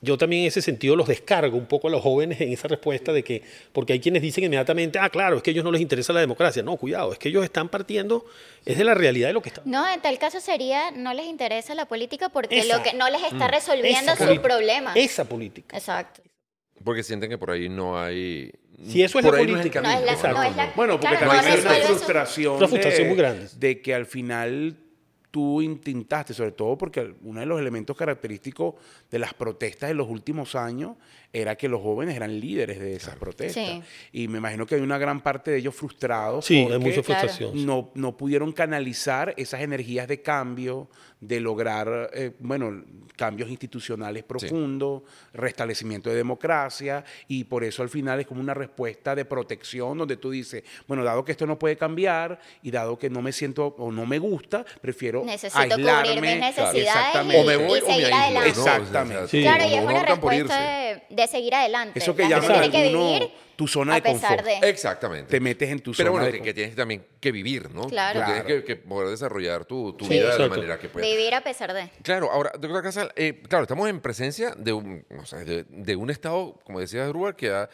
[0.01, 3.11] yo también en ese sentido los descargo un poco a los jóvenes en esa respuesta
[3.11, 3.41] de que,
[3.73, 6.21] porque hay quienes dicen inmediatamente, ah, claro, es que a ellos no les interesa la
[6.21, 6.63] democracia.
[6.63, 8.25] No, cuidado, es que ellos están partiendo,
[8.65, 9.61] es de la realidad de lo que está.
[9.65, 12.77] No, en tal caso sería, no les interesa la política porque Esa.
[12.77, 14.47] lo que no les está resolviendo Esa sus política.
[14.47, 14.95] problemas.
[14.95, 15.77] Esa política.
[15.77, 16.21] Exacto.
[16.83, 18.51] Porque sienten que por ahí no hay.
[18.87, 19.81] Si eso es por la ahí no es el política.
[19.81, 21.93] No es la- camino, no es la- Bueno, porque Claro, también no hay una su-
[21.95, 23.47] frustración, Una frustración de, muy grande.
[23.57, 24.77] de que al final
[25.31, 28.75] tú intentaste, sobre todo porque uno de los elementos característicos
[29.11, 30.97] de las protestas de los últimos años
[31.31, 33.63] era que los jóvenes eran líderes de esas protestas.
[33.63, 33.81] Sí.
[34.13, 37.01] Y me imagino que hay una gran parte de ellos frustrados Sí, hay porque mucha
[37.03, 37.27] Claro.
[37.27, 37.65] frustración.
[37.65, 40.87] no, no pudieron canalizar esas energías de cambio,
[41.21, 42.83] de lograr, eh, bueno,
[43.15, 49.13] cambios institucionales profundos, restablecimiento de democracia, y por eso al final es como una respuesta
[49.13, 53.09] de protección donde tú dices, bueno, dado que esto no puede cambiar y dado que
[53.09, 56.13] no me siento o no me gusta, prefiero Necesito aislarme.
[56.15, 57.15] cubrir mis necesidades.
[57.15, 58.51] O me voy y o me seguir adelante.
[58.55, 58.61] ¿no?
[58.61, 59.27] O sea, Exactamente.
[59.27, 59.41] Sí.
[59.41, 60.53] Claro, y es una respuesta irse.
[61.09, 61.99] de, de seguir adelante.
[61.99, 64.61] Eso que La gente tiene que tu zona a de pesar confort.
[64.61, 64.69] de.
[64.69, 65.29] Exactamente.
[65.31, 66.45] Te metes en tu Pero zona bueno, de que, confort.
[66.49, 67.81] que tienes también que vivir, ¿no?
[67.89, 68.23] Claro.
[68.23, 71.09] Tienes que, que poder desarrollar tu, tu Sí, vida de la manera que puedas.
[71.09, 71.89] Vivir a pesar de.
[72.01, 75.95] Claro, ahora, doctora Casal, eh, claro, estamos en presencia de un, o sea, de, de
[75.97, 77.69] un Estado, como decía Druber, que ha-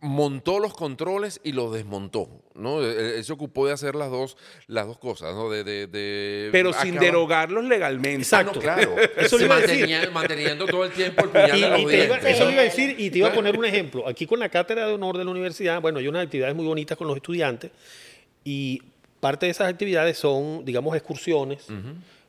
[0.00, 2.80] montó los controles y los desmontó, ¿no?
[2.82, 5.48] Él, él se ocupó de hacer las dos, las dos cosas, ¿no?
[5.50, 8.26] De, de- de Pero sin derogarlos legalmente.
[8.32, 8.94] Ah, no, claro.
[9.16, 9.88] Eso iba a decir.
[10.12, 12.34] Manteniendo todo el tiempo el puñal Y, en los y te iba- dientes.
[12.34, 14.06] eso le iba a decir y te iba a poner un ejemplo.
[14.06, 16.96] Aquí con la cátedra de honor de la universidad, bueno, hay unas actividades muy bonitas
[16.98, 17.70] con los estudiantes
[18.44, 18.82] y
[19.20, 21.66] parte de esas actividades son, digamos, excursiones,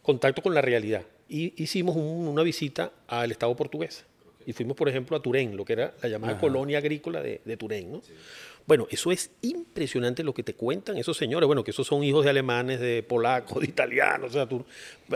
[0.01, 1.03] contacto con la realidad.
[1.29, 4.05] Y hicimos un- una visita al Estado portugués
[4.47, 7.57] y fuimos, por ejemplo, a Turén, lo que era la llamada colonia agrícola de, de
[7.57, 8.01] Turén, ¿no?
[8.65, 11.45] Bueno, eso es impresionante lo que te cuentan esos señores.
[11.47, 14.31] Bueno, que esos son hijos de alemanes, de polacos, de italianos.
[14.31, 14.65] O sea, tú-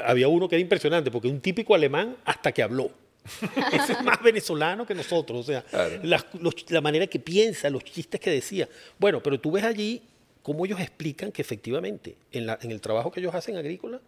[0.06, 2.92] había uno que era impresionante, porque un típico alemán hasta que habló.
[3.74, 5.40] Ese es más venezolano que nosotros.
[5.40, 5.64] O sea,
[6.04, 8.70] las- los- la manera que piensa, los chistes que decía.
[9.00, 10.02] Bueno, pero tú ves allí
[10.44, 14.00] cómo ellos explican que efectivamente en, la- en el trabajo que ellos hacen agrícola,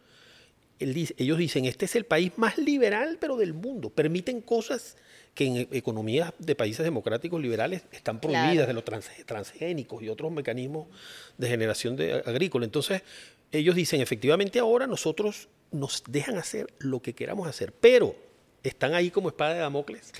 [0.84, 3.90] él ellos dicen, este es el país más liberal, pero del mundo.
[3.90, 4.96] Permiten cosas
[5.34, 8.68] que en economías de países democráticos liberales están prohibidas, Claro.
[8.68, 10.88] de los trans- transgénicos y otros mecanismos
[11.38, 12.66] de generación de, agrícola.
[12.66, 13.02] Entonces,
[13.52, 18.16] ellos dicen, efectivamente ahora nosotros nos dejan hacer lo que queramos hacer, pero
[18.64, 20.12] están ahí como espada de Damocles.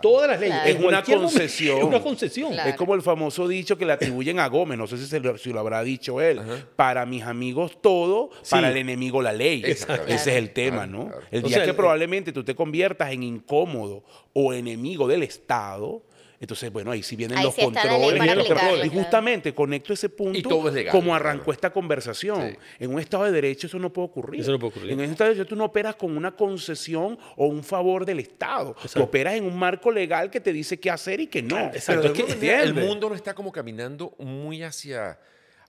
[0.00, 0.56] Todas las leyes.
[0.56, 0.70] Claro.
[0.78, 1.78] Es una concesión.
[1.78, 2.52] Es una concesión.
[2.52, 2.70] Claro.
[2.70, 5.36] Es como el famoso dicho que le atribuyen a Gómez, no sé si, se lo,
[5.36, 6.40] si lo habrá dicho él.
[6.76, 9.62] Para mis amigos todo, para el enemigo la ley.
[9.66, 11.06] Ese es el tema, Claro, ¿no?
[11.08, 11.22] claro.
[11.30, 14.02] El O día sea, que el- probablemente tú te conviertas en incómodo
[14.32, 16.02] o enemigo del Estado,
[16.42, 18.20] entonces, bueno, ahí sí vienen Ahí los sí controles.
[18.20, 18.86] y los controles.
[18.86, 21.28] Y justamente conecto ese punto Y todo es legal, como claro.
[21.28, 22.50] arrancó esta conversación.
[22.50, 22.56] Sí.
[22.80, 24.40] En un Estado de Derecho eso no puede ocurrir.
[24.40, 24.90] Eso no puede ocurrir.
[24.90, 28.18] En un Estado de Derecho tú no operas con una concesión o un favor del
[28.18, 28.72] Estado.
[28.74, 29.04] Tú Exacto.
[29.04, 31.56] operas en un marco legal que te dice qué hacer y qué no.
[31.66, 35.20] Exacto, Pero es que el mundo no está como caminando muy hacia,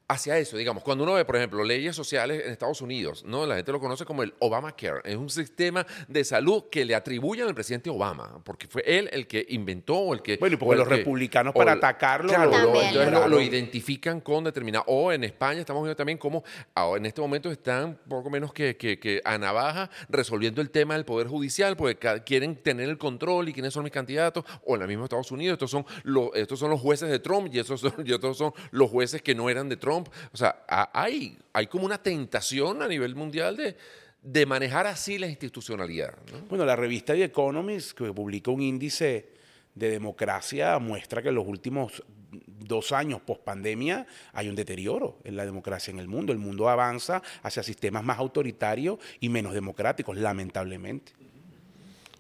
[0.08, 0.58] hacia eso.
[0.58, 3.46] Digamos, cuando uno ve, por ejemplo, leyes sociales en Estados Unidos, ¿no?
[3.46, 5.02] la gente lo conoce como el Obamacare.
[5.06, 9.28] Es un sistema de salud que le atribuyen al presidente Obama, porque fue él el
[9.28, 10.38] que inventó o el que...
[10.38, 14.44] Bueno, y porque los que- republicanos para el- atacarlo Claro, lo- entonces lo, identifican con
[14.44, 14.84] determinado...
[14.88, 16.44] O en España estamos viendo también cómo
[16.76, 20.96] ahora en este momento están poco menos que, que, que a navaja resolviendo el tema
[20.96, 24.82] del Poder Judicial, porque quieren tener el control y quiénes son mis candidatos, o en
[24.82, 27.80] el mismo Estados Unidos, estos son los, estos son los jueces de Trump y estos
[27.82, 29.92] son, y estos son los jueces que no eran de Trump.
[29.97, 33.75] O sea, ha- hay, hay como una tentación a nivel mundial de,
[34.21, 36.15] de manejar así la institucionalidad.
[36.32, 36.39] ¿no?
[36.49, 39.29] Bueno, la revista The Economist, que publica un índice
[39.75, 42.03] de democracia, muestra que en los últimos
[42.47, 46.32] dos años post pandemia hay un deterioro en la democracia en el mundo.
[46.32, 51.12] El mundo avanza hacia sistemas más autoritarios y menos democráticos, lamentablemente.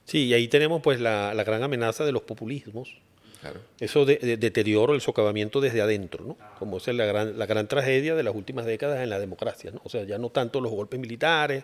[0.05, 2.97] Sí, y ahí tenemos pues la, la gran amenaza de los populismos.
[3.43, 3.59] Claro.
[3.79, 6.37] Eso de, de- deterioro, el socavamiento desde adentro, ¿no?
[6.57, 9.69] Como esa es la gran, la gran tragedia de las últimas décadas en la democracia,
[9.71, 9.81] ¿no?
[9.83, 11.63] O sea, ya no tanto los golpes militares,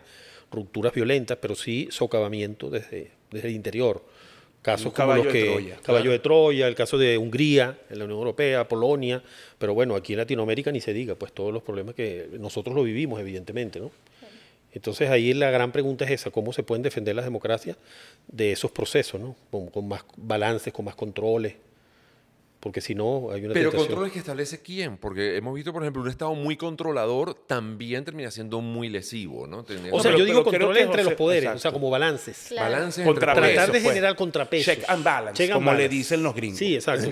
[0.51, 4.03] rupturas violentas, pero sí socavamiento desde, desde el interior.
[4.61, 6.11] Casos Un como caballo los de que Troya, caballo claro.
[6.11, 9.23] de Troya, el caso de Hungría, en la Unión Europea, Polonia,
[9.57, 12.83] pero bueno, aquí en Latinoamérica ni se diga, pues todos los problemas que nosotros lo
[12.83, 13.89] vivimos, evidentemente, ¿no?
[14.73, 17.77] Entonces ahí la gran pregunta es esa, ¿cómo se pueden defender las democracias
[18.27, 19.35] de esos procesos, ¿no?
[19.49, 21.55] Con, con más balances, con más controles,
[22.59, 23.87] porque si no hay una Pero tentación.
[23.87, 28.29] controles que establece quién, porque hemos visto, por ejemplo, un Estado muy controlador también termina
[28.31, 29.63] siendo muy lesivo, ¿no?
[29.63, 32.47] Teniendo- O sea, pero- yo digo controles entre José- los poderes, o sea, como balances.
[32.49, 32.71] Claro.
[32.71, 33.93] balances entre Contrapesos, Tratar de pues.
[33.93, 34.75] generar contrapesos.
[34.75, 36.59] Check and balance, Check and como le dicen los gringos.
[36.59, 37.09] Sí, exacto.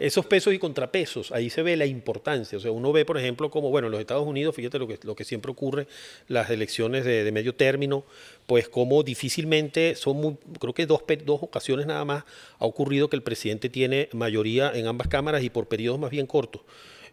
[0.00, 2.58] Esos pesos y contrapesos, ahí se ve la importancia.
[2.58, 4.98] O sea, uno ve, por ejemplo, como, bueno, en los Estados Unidos, fíjate lo que,
[5.02, 5.86] lo que siempre ocurre,
[6.26, 8.04] las elecciones de, de medio término,
[8.48, 12.24] pues como difícilmente, son muy, creo que dos, dos ocasiones nada más
[12.58, 16.26] ha ocurrido que el presidente tiene mayoría en ambas cámaras y por periodos más bien
[16.26, 16.62] cortos.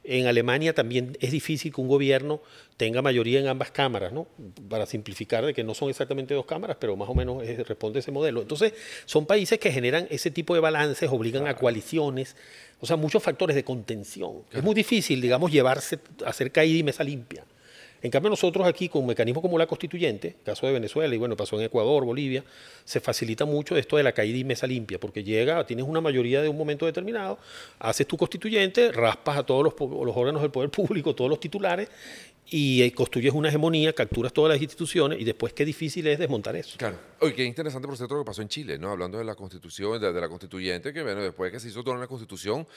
[0.05, 2.41] En Alemania también es difícil que un gobierno
[2.77, 4.27] tenga mayoría en ambas cámaras, ¿no?
[4.69, 7.99] Para simplificar de que no son exactamente dos cámaras, pero más o menos es- responde
[7.99, 8.41] ese modelo.
[8.41, 8.71] Entonces,
[9.05, 12.37] son países que generan ese tipo de balances, obligan a coaliciones,
[12.79, 14.43] o sea, muchos factores de contención.
[14.53, 17.43] Es muy difícil, digamos, llevarse, hacer caída y mesa limpia.
[18.01, 21.35] En cambio, nosotros aquí, con un mecanismo como la constituyente, caso de Venezuela y bueno,
[21.35, 22.43] pasó en Ecuador, Bolivia,
[22.83, 26.41] se facilita mucho esto de la caída y mesa limpia, porque llega, tienes una mayoría
[26.41, 27.39] de un momento determinado,
[27.79, 31.89] haces tu constituyente, raspas a todos los, órganos del poder público, todos los titulares,
[32.47, 36.55] y eh, construyes una hegemonía, capturas todas las instituciones, y después qué difícil es desmontar
[36.55, 36.77] eso.
[36.77, 36.97] Claro.
[37.21, 38.91] Oye, qué interesante, por cierto, lo que pasó en Chile, ¿no?
[38.91, 41.83] Hablando de la constitución, de, de la constituyente, que bueno, después de que se hizo
[41.83, 42.67] toda una constitución,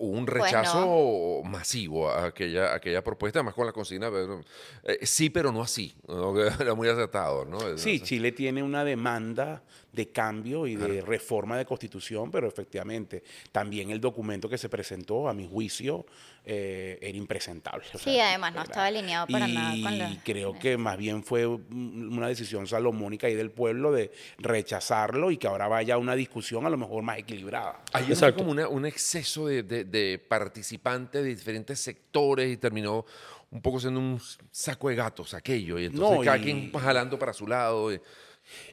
[0.00, 4.40] un Pues rechazo masivo a aquella, a aquella propuesta, además con la consigna, pero,
[4.84, 5.94] eh, sí, pero no así,
[6.60, 7.76] Era muy acertado, ¿no?
[7.76, 13.90] Sí, Chile tiene una demanda de cambio y de reforma de constitución, pero efectivamente también
[13.90, 16.06] el documento que se presentó, a mi juicio,
[16.44, 17.84] eh, era impresentable.
[17.94, 21.22] O Sí, además no estaba alineado para y nada con la- creo que más bien
[21.22, 25.98] fue un- una decisión salomónica ahí del pueblo de rechazarlo y que ahora vaya a
[25.98, 27.80] una discusión a lo mejor más equilibrada.
[28.08, 28.38] Exacto.
[28.38, 33.04] como una- un exceso de, de- de participantes de diferentes sectores y terminó
[33.50, 35.78] un poco siendo un saco de gatos aquello.
[35.78, 37.92] Y entonces No, cada y- quien jalando para su lado.
[37.92, 38.00] y-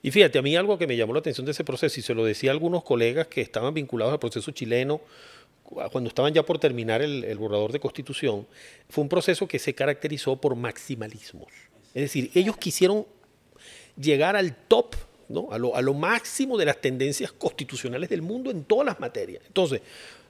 [0.01, 2.13] Y fíjate, a mí algo que me llamó la atención de ese proceso, y se
[2.13, 5.01] lo decía a algunos colegas que estaban vinculados al proceso chileno,
[5.63, 8.47] cu- cuando estaban ya por terminar el, el borrador de constitución,
[8.89, 11.47] fue un proceso que se caracterizó por maximalismos.
[11.93, 13.05] Es decir, ellos quisieron
[13.99, 14.95] llegar al top,
[15.29, 15.49] ¿no?
[15.51, 19.41] a, lo, a lo máximo de las tendencias constitucionales del mundo en todas las materias.
[19.47, 19.81] Entonces,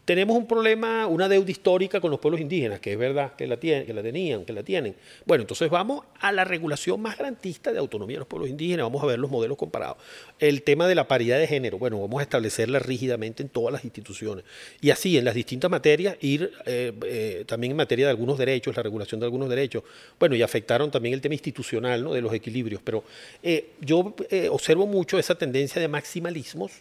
[0.07, 3.57] tenemos un problema, una deuda histórica con los pueblos indígenas, que es verdad que la,
[3.57, 4.95] tienen, que la tenían, que la tienen.
[5.25, 9.03] Bueno, entonces vamos a la regulación más garantista de autonomía de los pueblos indígenas, vamos
[9.03, 9.97] a ver los modelos comparados.
[10.39, 13.83] El tema de la paridad de género, bueno, vamos a establecerla rígidamente en todas las
[13.83, 14.45] instituciones.
[14.79, 18.77] Y así, en las distintas materias, ir eh, eh, también en materia de algunos derechos,
[18.77, 19.83] la regulación de algunos derechos.
[20.17, 22.13] Bueno, y afectaron también el tema institucional, ¿no?
[22.13, 22.81] De los equilibrios.
[22.81, 23.03] Pero
[23.43, 24.15] eh, yo
[24.51, 26.71] observo mucho esa tendencia de maximalismos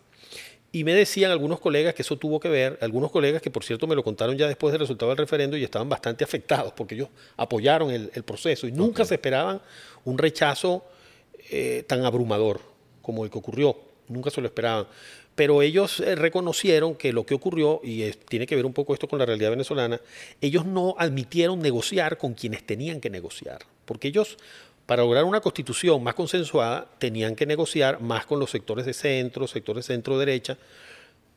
[0.73, 3.87] y me decían algunos colegas que eso tuvo que ver, algunos colegas que por cierto
[3.87, 7.09] me lo contaron ya después del resultado del referendo y estaban bastante afectados porque ellos
[7.37, 9.61] apoyaron el, proceso y nunca se esperaban
[10.05, 10.85] un rechazo
[11.51, 12.61] eh, tan abrumador
[13.03, 14.87] como el que ocurrió, nunca se lo esperaban.
[15.37, 19.07] Pero ellos eh, reconocieron que lo que ocurrió, y tiene que ver un poco esto
[19.07, 20.01] con la realidad venezolana,
[20.41, 24.39] ellos no admitieron negociar con quienes tenían que negociar, porque ellos
[24.87, 29.47] para lograr una constitución más consensuada, tenían que negociar más con los sectores de centro,
[29.49, 30.57] sectores centro-derecha.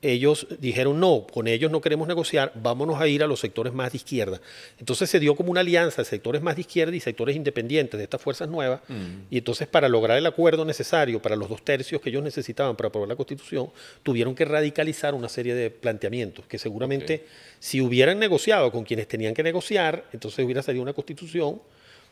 [0.01, 3.91] Ellos dijeron, no, con ellos no queremos negociar, vámonos a ir a los sectores más
[3.91, 4.39] de izquierda.
[4.77, 8.05] Entonces se dio como una alianza de sectores más de izquierda y sectores independientes de
[8.05, 8.79] estas fuerzas nuevas.
[8.87, 9.25] Mm.
[9.29, 12.87] Y entonces para lograr el acuerdo necesario para los dos tercios que ellos necesitaban para
[12.87, 17.25] aprobar la constitución, tuvieron que radicalizar una serie de planteamientos que seguramente
[17.59, 21.59] si hubieran negociado con quienes tenían que negociar, entonces hubiera salido una constitución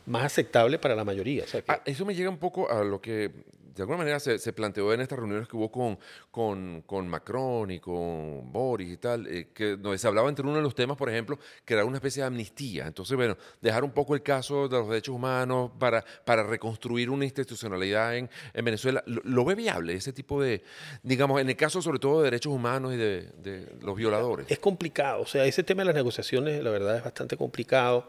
[0.08, 1.44] más aceptable para la mayoría.
[1.68, 3.30] Ah, eso me llega un poco a lo que
[3.78, 5.98] de alguna manera se, planteó en estas reuniones que hubo con,
[6.32, 10.56] con, con Macron y con Boris y tal, eh, que donde se hablaba entre uno
[10.56, 12.88] de los temas, por ejemplo, que era una especie de amnistía.
[12.88, 17.24] Entonces, bueno, dejar un poco el caso de los derechos humanos para, para reconstruir una
[17.24, 19.04] institucionalidad en, en Venezuela.
[19.06, 20.64] ¿Lo, ve viable ese tipo de,
[21.04, 24.46] digamos, en el caso sobre todo de derechos humanos y de, de los violadores?
[24.50, 28.08] Es complicado, o sea, ese tema de las negociaciones, la verdad, es bastante complicado.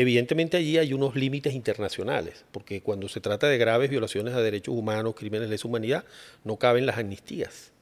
[0.00, 4.76] Evidentemente allí hay unos límites internacionales, porque cuando se trata de graves violaciones a derechos
[4.76, 6.04] humanos, crímenes de lesa humanidad,
[6.44, 7.72] no caben las amnistías.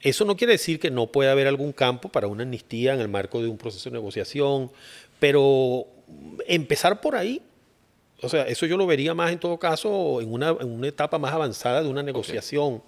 [0.00, 3.08] Eso no quiere decir que no pueda haber algún campo para una amnistía en el
[3.08, 4.70] marco de un proceso de negociación,
[5.18, 5.88] pero
[6.46, 7.42] empezar por ahí,
[8.22, 11.82] o sea, eso yo lo vería más en todo caso en una, etapa más avanzada
[11.82, 12.80] de una negociación.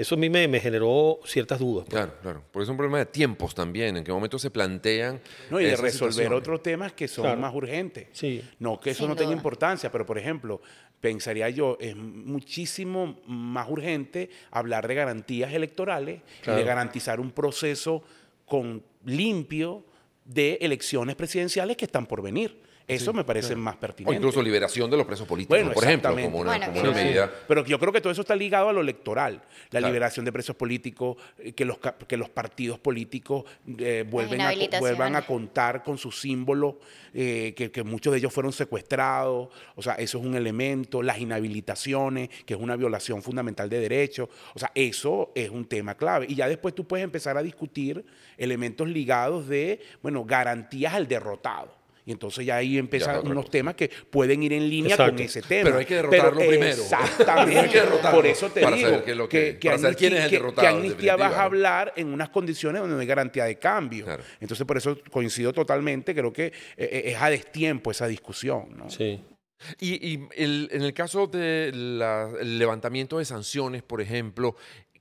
[0.00, 1.84] Eso a mí me, generó ciertas dudas.
[1.84, 1.94] Pues.
[1.94, 2.42] Claro, claro.
[2.50, 5.20] Porque es un problema de tiempos también, en qué momento se plantean.
[5.50, 8.08] No, y de resolver otros temas que son más urgentes.
[8.12, 8.42] Sí.
[8.60, 10.62] No que eso no tenga importancia, pero por ejemplo,
[11.02, 18.02] pensaría yo, es muchísimo más urgente hablar de garantías electorales y de garantizar un proceso
[18.46, 19.84] con limpio
[20.24, 22.69] de elecciones presidenciales que están por venir.
[22.94, 24.12] Eso me parece más pertinente.
[24.12, 27.30] O incluso liberación de los presos políticos, por ejemplo, como una, medida.
[27.46, 29.42] Pero yo creo que todo eso está ligado a lo electoral.
[29.70, 33.44] La liberación de presos políticos, eh, que los, que los partidos políticos
[33.78, 36.74] eh, vuelven a, vuelvan a contar con sus símbolos,
[37.14, 39.48] eh, que, muchos de ellos fueron secuestrados.
[39.74, 41.02] O sea, eso es un elemento.
[41.02, 44.28] Las inhabilitaciones, que es una violación fundamental de derechos.
[44.54, 46.26] O sea, eso es un tema clave.
[46.28, 48.04] Y ya después tú puedes empezar a discutir
[48.36, 51.79] elementos ligados de, bueno, garantías al derrotado.
[52.10, 55.62] Y entonces ya ahí empiezan unos temas que pueden ir en línea con ese tema.
[55.66, 56.82] Pero hay que derrotarlo primero.
[56.82, 57.80] Exactamente.
[58.10, 63.00] Por eso te digo que, que, amnistía, vas a hablar en unas condiciones donde no
[63.00, 64.06] hay garantía de cambio.
[64.40, 68.76] Entonces por eso coincido totalmente, creo que eh, eh, es a destiempo esa discusión.
[68.76, 68.90] ¿no?
[68.90, 69.22] Sí.
[69.78, 72.00] Y, en el caso del
[72.58, 74.56] levantamiento de sanciones, por ejemplo,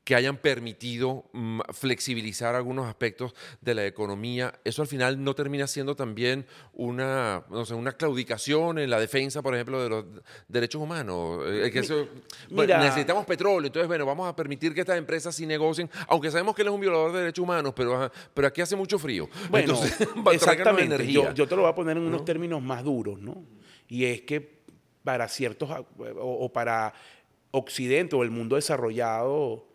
[0.10, 5.68] que hayan permitido mm, flexibilizar algunos aspectos de la economía, eso al final no termina
[5.68, 10.06] siendo también una, no sé, una claudicación en la defensa, por ejemplo, de los
[10.48, 11.44] derechos humanos.
[11.46, 11.82] Eh, que
[12.50, 16.64] necesitamos petróleo, entonces, bueno, vamos a permitir que estas empresas sí negocien, aunque sabemos que
[16.64, 19.30] él es un violador de derechos humanos, pero, pero aquí hace mucho frío.
[19.52, 19.80] Bueno,
[20.32, 21.06] exactamente.
[21.06, 23.44] Yo, yo, te lo voy a poner en unos términos más duros, ¿no?
[23.88, 24.58] Y es que
[25.04, 25.70] para ciertos,
[26.00, 26.96] o para
[27.52, 29.69] Occidente o el mundo desarrollado,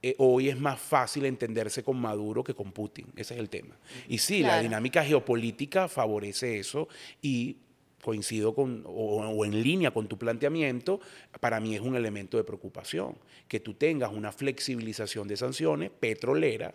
[0.00, 3.06] eh, hoy es más fácil entenderse con Maduro que con Putin.
[3.16, 3.76] Ese es el tema.
[4.08, 6.88] Y sí, la dinámica geopolítica favorece eso
[7.20, 7.56] y
[8.02, 11.00] coincido con, o, en línea con tu planteamiento,
[11.40, 13.16] para mí es un elemento de preocupación.
[13.48, 16.74] Que tú tengas una flexibilización de sanciones petrolera,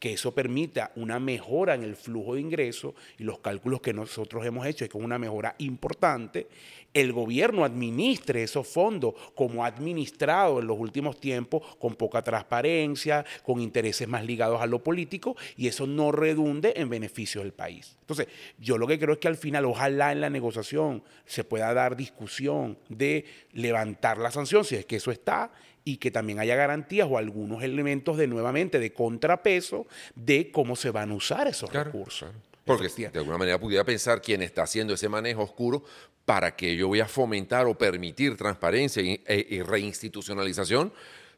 [0.00, 4.44] que eso permita una mejora en el flujo de ingresos y los cálculos que nosotros
[4.44, 6.48] hemos hecho es con una mejora importante
[6.92, 13.24] el gobierno administre esos fondos como ha administrado en los últimos tiempos con poca transparencia,
[13.44, 17.96] con intereses más ligados a lo político y eso no redunde en beneficio del país.
[18.00, 18.26] Entonces,
[18.58, 21.96] yo lo que creo es que al final, ojalá en la negociación se pueda dar
[21.96, 25.52] discusión de levantar la sanción, si es que eso está,
[25.90, 30.90] y que también haya garantías o algunos elementos de nuevamente de contrapeso de cómo se
[30.90, 32.30] van a usar esos recursos.
[32.64, 35.82] Porque de alguna manera pudiera pensar quién está haciendo ese manejo oscuro
[36.24, 40.92] para que yo voy a fomentar o permitir transparencia y, e, reinstitucionalización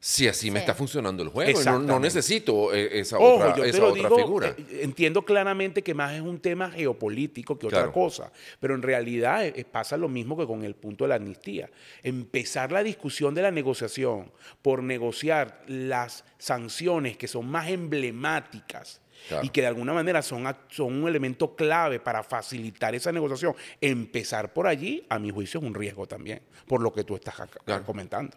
[0.05, 1.61] si así me está funcionando el juego.
[1.79, 4.49] No, necesito eh, esa Ojo, otra, yo te esa lo otra digo, figura.
[4.59, 7.93] eh, entiendo claramente que más es un tema geopolítico que otra Claro.
[7.93, 11.71] cosa, pero en realidad eh, pasa lo mismo que con el punto de la amnistía.
[12.03, 19.47] Empezar la discusión de la negociación por negociar las sanciones que son más emblemáticas Claro.
[19.47, 24.53] y que de alguna manera son, son un elemento clave para facilitar esa negociación, empezar
[24.53, 27.85] por allí, a mi juicio, es un riesgo también, por lo que tú estás Claro.
[27.85, 28.37] comentando.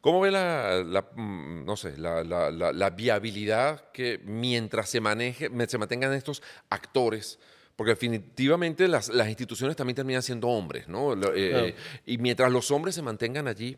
[0.00, 5.00] ¿Cómo ve la, la, mm, no sé, la, la- la- la viabilidad que mientras se
[5.00, 7.38] maneje, se mantengan estos actores?
[7.74, 11.12] Porque definitivamente las, las instituciones también terminan siendo hombres, ¿no?
[11.34, 11.72] Eh, Claro.
[12.06, 13.76] y mientras los hombres se mantengan allí,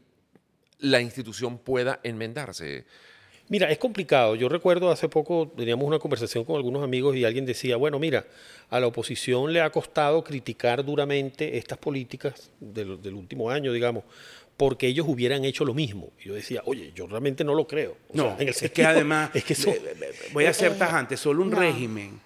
[0.81, 2.85] la institución pueda enmendarse.
[3.49, 4.35] Mira, es complicado.
[4.37, 8.27] Yo recuerdo hace poco teníamos una conversación con algunos amigos y alguien decía, bueno, mira,
[8.69, 14.05] a la oposición le ha costado criticar duramente estas políticas del, del último año, digamos,
[14.59, 16.11] porque ellos hubieran hecho lo mismo.
[16.23, 17.93] Y yo decía, oye, yo realmente no lo creo.
[18.11, 19.73] O No, sea, en el es que sentido- además, es que eso-
[20.33, 21.59] voy a ser tajante, solo un No.
[21.61, 22.21] régimen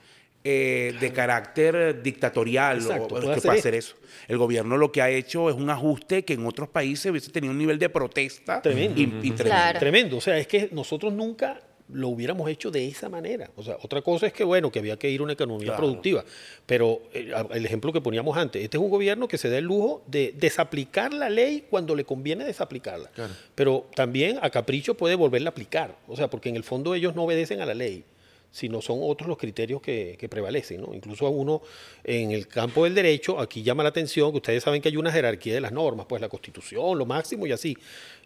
[0.44, 3.94] eh, de carácter dictatorial Exacto, o, puede que hacer puede hacer eso.
[4.26, 7.52] El gobierno lo que ha hecho es un ajuste que en otros países hubiese tenido
[7.52, 8.98] un nivel de protesta Tremendo.
[9.00, 9.44] y- y tremendo.
[9.44, 9.78] Claro.
[9.78, 10.16] Tremendo.
[10.16, 11.60] O sea, es que nosotros nunca
[11.92, 13.50] lo hubiéramos hecho de esa manera.
[13.56, 15.78] O sea, otra cosa es que, bueno, que había que ir a una economía Claro.
[15.82, 16.24] productiva.
[16.66, 19.64] Pero eh, el ejemplo que poníamos antes, este es un gobierno que se da el
[19.64, 23.10] lujo de desaplicar la ley cuando le conviene desaplicarla.
[23.10, 23.32] Claro.
[23.54, 25.96] Pero también a capricho puede volverla a aplicar.
[26.08, 28.04] O sea, porque en el fondo ellos no obedecen a la ley
[28.52, 30.82] sino son otros los criterios que, que prevalecen.
[30.82, 30.94] ¿no?
[30.94, 31.62] Incluso a uno
[32.04, 35.10] en el campo del derecho, aquí llama la atención que ustedes saben que hay una
[35.10, 37.76] jerarquía de las normas, pues la constitución, lo máximo y así.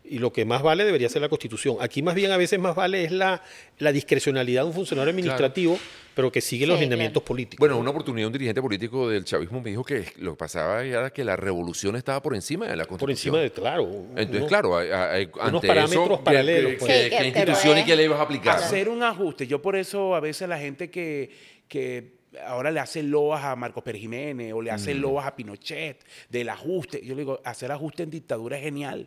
[0.04, 1.78] Y lo que más vale debería ser la constitución.
[1.80, 3.42] Aquí más bien a veces más vale es la,
[3.78, 5.78] la discrecionalidad de un funcionario administrativo,
[6.16, 7.28] pero que sigue los lineamientos claro.
[7.28, 7.58] políticos.
[7.60, 11.10] Bueno, una oportunidad, un dirigente político del chavismo me dijo que lo que pasaba era
[11.10, 13.34] que la revolución estaba por encima de la por constitución.
[13.34, 14.06] encima de, claro.
[14.16, 16.90] Entonces, claro, hay, hay- ante parámetros eso, ¿qué- paralelos, ¿qué, pues.
[16.90, 18.56] qué- Sí, qué que- que institución y puedes- qué le ibas a aplicar?
[18.56, 19.46] Hacer un ajuste.
[19.46, 21.30] Yo por eso a veces la gente que,
[21.68, 26.02] que ahora le hace loas a Marcos Pérez Jiménez o le hace loas a Pinochet
[26.30, 27.04] del ajuste.
[27.04, 29.06] Yo le digo, hacer ajuste en dictadura es genial.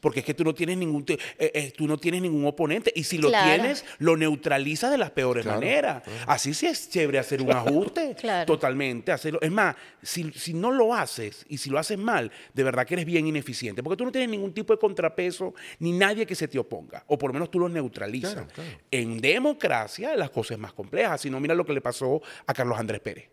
[0.00, 3.04] Porque es que tú no tienes ningún eh, eh, tú no tienes ningún oponente y
[3.04, 3.54] si lo Claro.
[3.62, 6.02] tienes lo neutralizas de las peores Claro, maneras.
[6.26, 8.14] Así sí es chévere hacer un ajuste.
[8.18, 8.46] Claro.
[8.46, 9.12] Totalmente.
[9.12, 9.38] Hacerlo.
[9.42, 12.94] Es más, si, si no lo haces y si lo haces mal, de verdad que
[12.94, 13.82] eres bien ineficiente.
[13.82, 17.04] Porque tú no tienes ningún tipo de contrapeso ni nadie que se te oponga.
[17.08, 18.32] O por lo menos tú los neutralizas.
[18.34, 18.70] Claro, claro.
[18.90, 21.20] En democracia las cosas más complejas.
[21.20, 23.28] Si no, mira lo que le pasó a Carlos Andrés Pérez.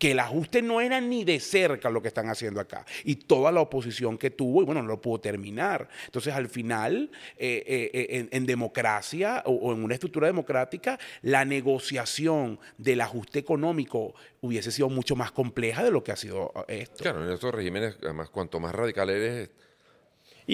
[0.00, 2.84] Que el ajuste no era ni de cerca lo que están haciendo acá.
[3.04, 5.88] Y toda la oposición que tuvo, y bueno, no lo pudo terminar.
[6.06, 11.44] Entonces, al final, eh, eh, eh, en, democracia o, o en una estructura democrática, la
[11.44, 17.04] negociación del ajuste económico hubiese sido mucho más compleja de lo que ha sido esto.
[17.04, 19.50] Claro, en estos regímenes, además, cuanto más radical eres,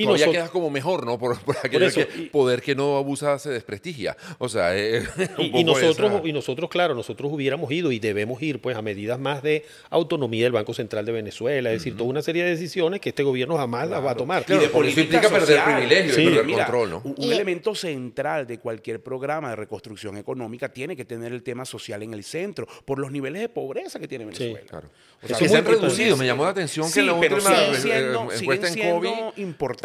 [0.01, 1.18] y todavía nosotros- quedas como mejor, ¿no?
[1.18, 4.16] Por, por eso, que y- poder que no abusa se desprestigia.
[4.38, 5.03] O sea, eh,
[5.38, 8.61] un Y, y poco nosotros, esa- y nosotros, claro, nosotros hubiéramos ido y debemos ir
[8.61, 12.22] pues a medidas más de autonomía del Banco Central de Venezuela, es decir, toda una
[12.22, 14.44] serie de decisiones que este gobierno jamás las va a tomar.
[14.44, 16.26] Claro, y de porque eso política implica perder privilegios y Sí.
[16.28, 17.03] perder Mira, control, ¿no?
[17.05, 21.42] Un, un Y- elemento central de cualquier programa de reconstrucción económica tiene que tener el
[21.42, 24.61] tema social en el centro, por los niveles de pobreza que tiene Venezuela.
[24.68, 24.88] Claro.
[25.22, 25.86] O que Eso es se han muy importante.
[25.86, 26.16] reducido.
[26.18, 28.72] Me llamó la atención Sí, que la última siguen eh, siendo, eh, siguen encuesta en
[28.74, 29.38] siendo COVID.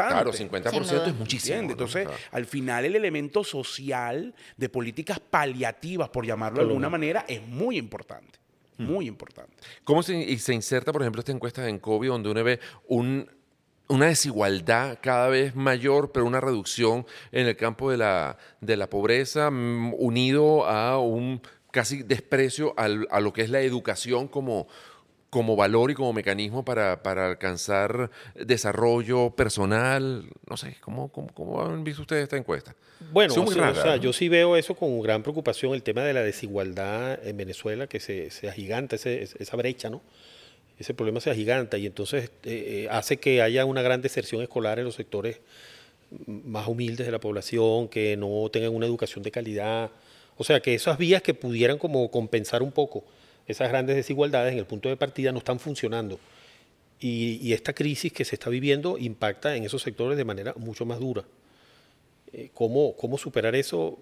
[0.09, 0.47] Importantes.
[0.47, 1.07] Claro, 50% Sin duda.
[1.07, 1.57] es muchísimo.
[1.59, 7.41] Entonces, al final el elemento social de políticas paliativas, por llamarlo de alguna manera, es
[7.45, 8.39] muy importante.
[8.77, 9.53] Muy importante.
[9.83, 13.29] ¿Cómo se, y se inserta, por ejemplo, esta encuesta en COVID donde uno ve un,
[13.89, 18.89] una desigualdad cada vez mayor, pero una reducción en el campo de la, de la
[18.89, 24.67] pobreza, mm, unido a un casi desprecio al- a lo que es la educación como,
[25.31, 30.25] como valor y como mecanismo para, para alcanzar desarrollo personal?
[30.47, 32.75] No sé, ¿cómo, cómo, cómo han visto ustedes esta encuesta?
[33.11, 36.13] Bueno, o sea, o sea, yo sí veo eso con gran preocupación, el tema de
[36.13, 40.01] la desigualdad en Venezuela, que se, se agiganta ese- esa brecha, ¿no?
[40.77, 44.79] Ese problema se agiganta y entonces eh, eh, hace que haya una gran deserción escolar
[44.79, 45.39] en los sectores
[46.27, 49.91] más humildes de la población, que no tengan una educación de calidad.
[50.37, 53.03] O sea, que esas vías que pudieran como compensar un poco
[53.51, 56.19] esas grandes desigualdades en el punto de partida no están funcionando.
[56.99, 60.99] Y, esta crisis que se está viviendo impacta en esos sectores de manera mucho más
[60.99, 61.23] dura.
[62.31, 63.97] Eh, ¿cómo, ¿Cómo superar eso?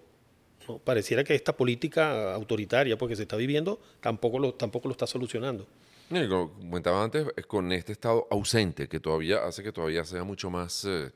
[0.68, 5.08] No, pareciera que esta política autoritaria porque se está viviendo tampoco lo, tampoco lo está
[5.08, 5.66] solucionando.
[6.10, 10.84] Como comentaba antes, con este estado ausente que todavía hace que todavía sea mucho más,
[10.86, 11.12] eh,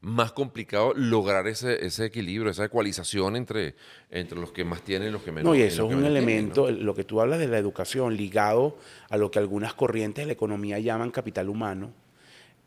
[0.00, 3.74] más complicado lograr ese, ese equilibrio, esa ecualización entre,
[4.10, 6.06] entre los que más tienen y los que menos No, y eso es un tienen,
[6.06, 6.76] elemento, ¿no?
[6.76, 8.78] lo que tú hablas de la educación, ligado
[9.08, 11.92] a lo que algunas corrientes de la economía llaman capital humano,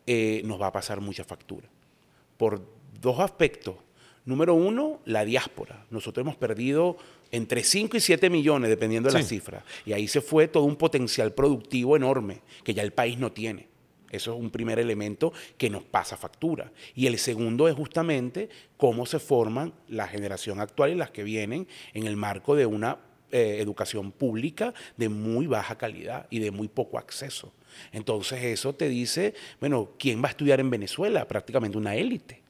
[0.06, 1.68] eh, nos va a pasar mucha factura.
[2.38, 2.62] Por
[3.00, 3.76] dos aspectos.
[4.26, 5.86] Número uno, la diáspora.
[5.90, 6.98] Nosotros hemos perdido
[7.32, 9.64] entre 5 y 7 millones, dependiendo de la cifra.
[9.86, 13.68] Y ahí se fue todo un potencial productivo enorme que ya el país no tiene.
[14.12, 16.72] Eso es un primer elemento que nos pasa factura.
[16.96, 21.68] Y el segundo es justamente cómo se forman la generación actual y las que vienen
[21.94, 22.98] en el marco de una
[23.32, 27.54] eh, educación pública de muy baja calidad y de muy poco acceso.
[27.92, 31.28] Entonces eso te dice, bueno, ¿quién va a estudiar en Venezuela?
[31.28, 32.42] Prácticamente una élite.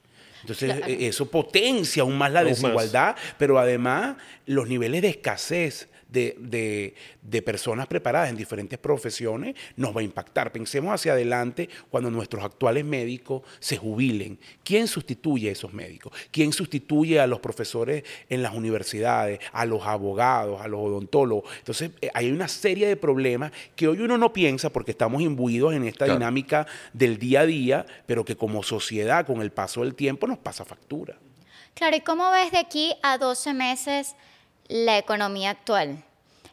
[0.42, 6.94] Entonces e, eso potencia aún más la desigualdad, pero además los niveles de escasez de,
[7.46, 10.52] personas preparadas en diferentes profesiones nos va a impactar.
[10.52, 14.40] Pensemos hacia adelante cuando nuestros actuales médicos se jubilen.
[14.64, 16.14] ¿Quién sustituye a esos médicos?
[16.32, 21.52] ¿Quién sustituye a los profesores en las universidades, a los abogados, a los odontólogos?
[21.60, 25.74] Entonces eh, hay una serie de problemas que hoy uno no piensa porque estamos imbuidos
[25.74, 29.96] en esta dinámica del día a día, pero que como sociedad con el paso del
[29.96, 31.16] tiempo nos pasa factura.
[31.74, 34.16] Claro, ¿y cómo ves de aquí a 12 meses?
[34.70, 36.04] La economía actual.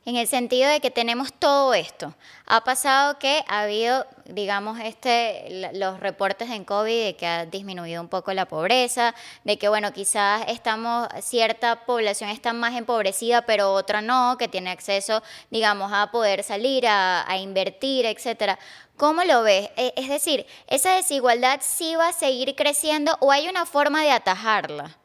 [0.07, 2.15] En el sentido de que tenemos todo esto.
[2.47, 8.01] Ha pasado que ha habido, digamos, este, los reportes en COVID de que ha disminuido
[8.01, 13.73] un poco la pobreza, de que, bueno, quizás estamos, cierta población está más empobrecida, pero
[13.73, 18.61] otra no, que tiene acceso, digamos, a poder salir, a, a invertir, etcétera.
[18.97, 19.71] ¿Cómo lo ves?
[19.77, 24.13] E, es decir, ¿esa desigualdad sí va a seguir creciendo o hay una forma de
[24.13, 24.97] atajarla?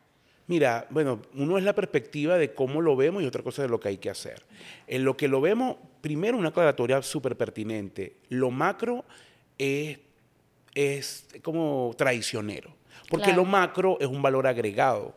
[0.52, 3.80] Mira, bueno, uno es la perspectiva de cómo lo vemos y otra cosa de lo
[3.80, 4.44] que hay que hacer.
[4.86, 8.18] En lo que lo vemos, primero una aclaratoria súper pertinente.
[8.28, 9.06] Lo macro
[9.58, 10.00] es,
[10.76, 12.76] es como traicionero,
[13.10, 15.16] porque lo macro es un valor agregado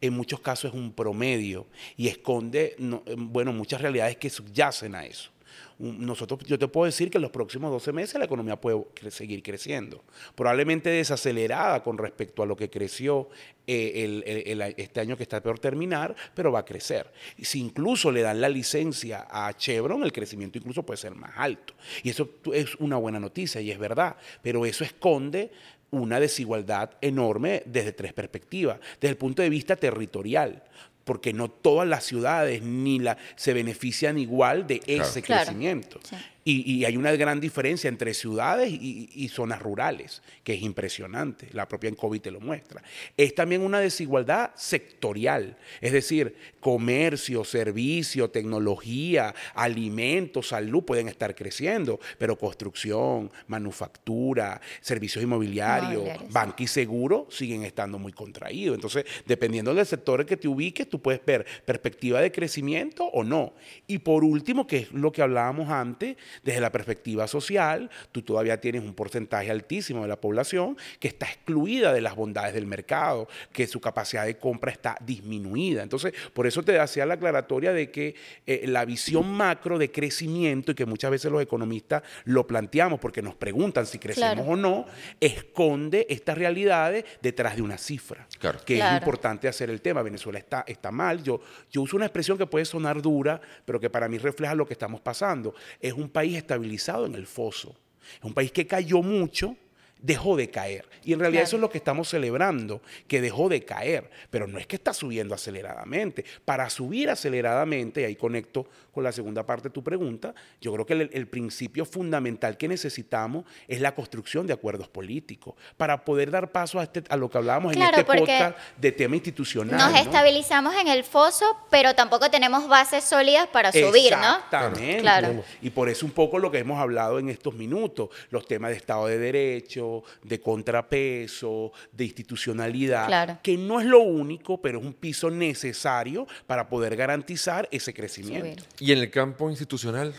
[0.00, 2.74] en muchos casos es un promedio y esconde,
[3.16, 5.31] bueno, muchas realidades que subyacen a eso
[5.78, 9.42] nosotros, yo te puedo decir que en los próximos 12 meses la economía puede seguir
[9.42, 10.02] creciendo.
[10.34, 13.28] Probablemente desacelerada con respecto a lo que creció
[13.66, 17.12] eh, este año que está por terminar, pero va a crecer.
[17.40, 21.74] si incluso le dan la licencia a Chevron, el crecimiento incluso puede ser más alto.
[22.02, 25.50] Y eso es una buena noticia y es verdad, pero eso esconde
[25.92, 28.80] una desigualdad enorme desde tres perspectivas.
[28.94, 30.62] Desde el punto de vista territorial,
[31.04, 36.00] porque no todas las ciudades ni la, se benefician igual de ese crecimiento.
[36.44, 41.48] Y, hay una gran diferencia entre ciudades y, zonas rurales, que es impresionante.
[41.52, 42.82] La propia COVID te lo muestra.
[43.16, 52.00] Es también una desigualdad sectorial, es decir, comercio, servicio, tecnología, alimentos, salud pueden estar creciendo,
[52.18, 58.74] pero construcción, manufactura, servicios inmobiliarios, banco y seguro siguen estando muy contraídos.
[58.74, 63.22] Entonces, dependiendo del sector en que te ubiques, tú puedes ver perspectiva de crecimiento o
[63.22, 63.54] no.
[63.86, 68.60] Y por último, que es lo que hablábamos antes, desde la perspectiva social, tú todavía
[68.60, 73.28] tienes un porcentaje altísimo de la población que está excluida de las bondades del mercado,
[73.52, 75.82] que su capacidad de compra está disminuida.
[75.82, 78.14] Entonces, por eso te hacía la aclaratoria de que
[78.46, 83.22] eh, la visión macro de crecimiento, y que muchas veces los economistas lo planteamos porque
[83.22, 84.86] nos preguntan si crecemos o no,
[85.20, 88.26] esconde estas realidades detrás de una cifra,
[88.64, 90.02] que es importante hacer el tema.
[90.02, 91.22] Venezuela está, está mal.
[91.22, 94.66] Yo, yo uso una expresión que puede sonar dura, pero que para mí refleja lo
[94.66, 95.54] que estamos pasando.
[95.80, 97.76] Es un país estabilizado en el foso.
[98.18, 99.56] Es un país que cayó mucho,
[99.98, 100.84] dejó de caer.
[101.04, 104.58] Y en realidad eso es lo que estamos celebrando, que dejó de caer, pero no
[104.58, 106.24] es que está subiendo aceleradamente.
[106.44, 110.86] Para subir aceleradamente, y ahí conecto con la segunda parte de tu pregunta, yo creo
[110.86, 116.52] que el, principio fundamental que necesitamos es la construcción de acuerdos políticos para poder dar
[116.52, 119.78] paso a, este, a lo que hablábamos en este podcast de tema institucional.
[119.78, 124.36] Nos estabilizamos en el foso, pero tampoco tenemos bases sólidas para subir, ¿no?
[124.36, 125.00] Exactamente.
[125.00, 125.44] Claro.
[125.62, 128.76] Y por eso un poco lo que hemos hablado en estos minutos, los temas de
[128.76, 134.92] Estado de Derecho, de contrapeso, de institucionalidad, que no es lo único, pero es un
[134.92, 138.64] piso necesario para poder garantizar ese crecimiento.
[138.82, 140.12] Y en el campo institucional,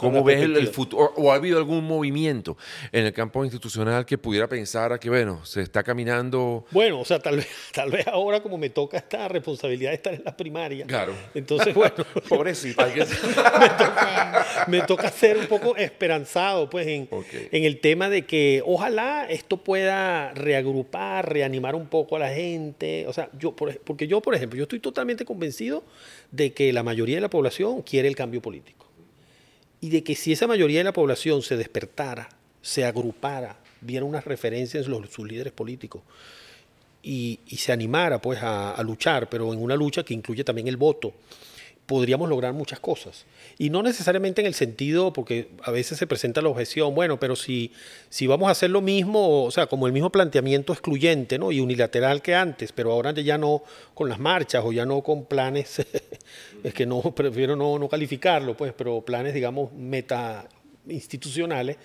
[0.00, 1.12] ¿Cómo ves el, futuro?
[1.16, 2.56] O, ha habido algún movimiento
[2.90, 6.64] en el campo institucional que pudiera pensar a que, bueno, se está caminando?
[6.70, 10.14] Bueno, o sea, tal vez, tal vez ahora como me toca esta responsabilidad de estar
[10.14, 10.86] en la primaria.
[10.86, 11.14] Claro.
[11.34, 11.94] Entonces, bueno.
[12.28, 12.86] Pobrecita.
[12.86, 17.08] me, toca, me, toca, ser un poco esperanzado, pues, en,
[17.52, 23.06] en el tema de que ojalá esto pueda reagrupar, reanimar un poco a la gente.
[23.06, 25.84] O sea, yo, porque yo, por ejemplo, yo estoy totalmente convencido
[26.30, 28.89] de que la mayoría de la población quiere el cambio político
[29.80, 32.28] y de que si esa mayoría de la población se despertara,
[32.62, 36.02] se agrupara, viera una referencia en sus líderes políticos
[37.02, 41.14] y, se animara pues a, luchar, pero en una lucha que incluye también el voto,
[41.90, 43.26] podríamos lograr muchas cosas.
[43.58, 47.34] Y no necesariamente en el sentido, porque a veces se presenta la objeción, bueno, pero
[47.34, 47.72] si,
[48.08, 51.50] si vamos a hacer lo mismo, o sea, como el mismo planteamiento excluyente ¿no?
[51.50, 55.24] y unilateral que antes, pero ahora ya no con las marchas o ya no con
[55.24, 55.84] planes,
[56.62, 60.46] es que no, prefiero no, no calificarlo, pues, pero planes, digamos, meta
[60.86, 61.76] institucionales,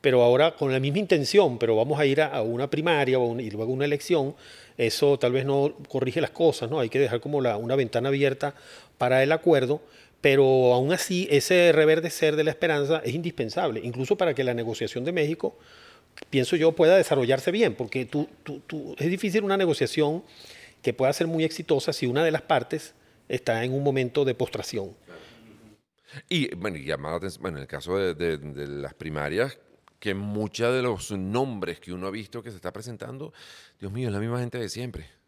[0.00, 3.50] pero ahora con la misma intención, pero vamos a ir a, una primaria o y
[3.50, 4.34] luego a una elección,
[4.78, 6.80] eso tal vez no corrige las cosas, ¿no?
[6.80, 8.54] Hay que dejar como la, una ventana abierta
[9.00, 9.80] para el acuerdo,
[10.20, 15.06] pero aún así ese reverdecer de la esperanza es indispensable, incluso para que la negociación
[15.06, 15.56] de México,
[16.28, 18.06] pienso yo, pueda desarrollarse bien, porque
[18.98, 20.22] es difícil una negociación
[20.82, 22.92] que pueda ser muy exitosa si una de las partes
[23.26, 24.94] está en un momento de postración.
[26.28, 29.58] Y bueno, llamado, bueno en el caso de, de las primarias,
[29.98, 33.32] que muchos de los nombres que uno ha visto que se está presentando,
[33.78, 35.19] Dios mío, es la misma gente de siempre.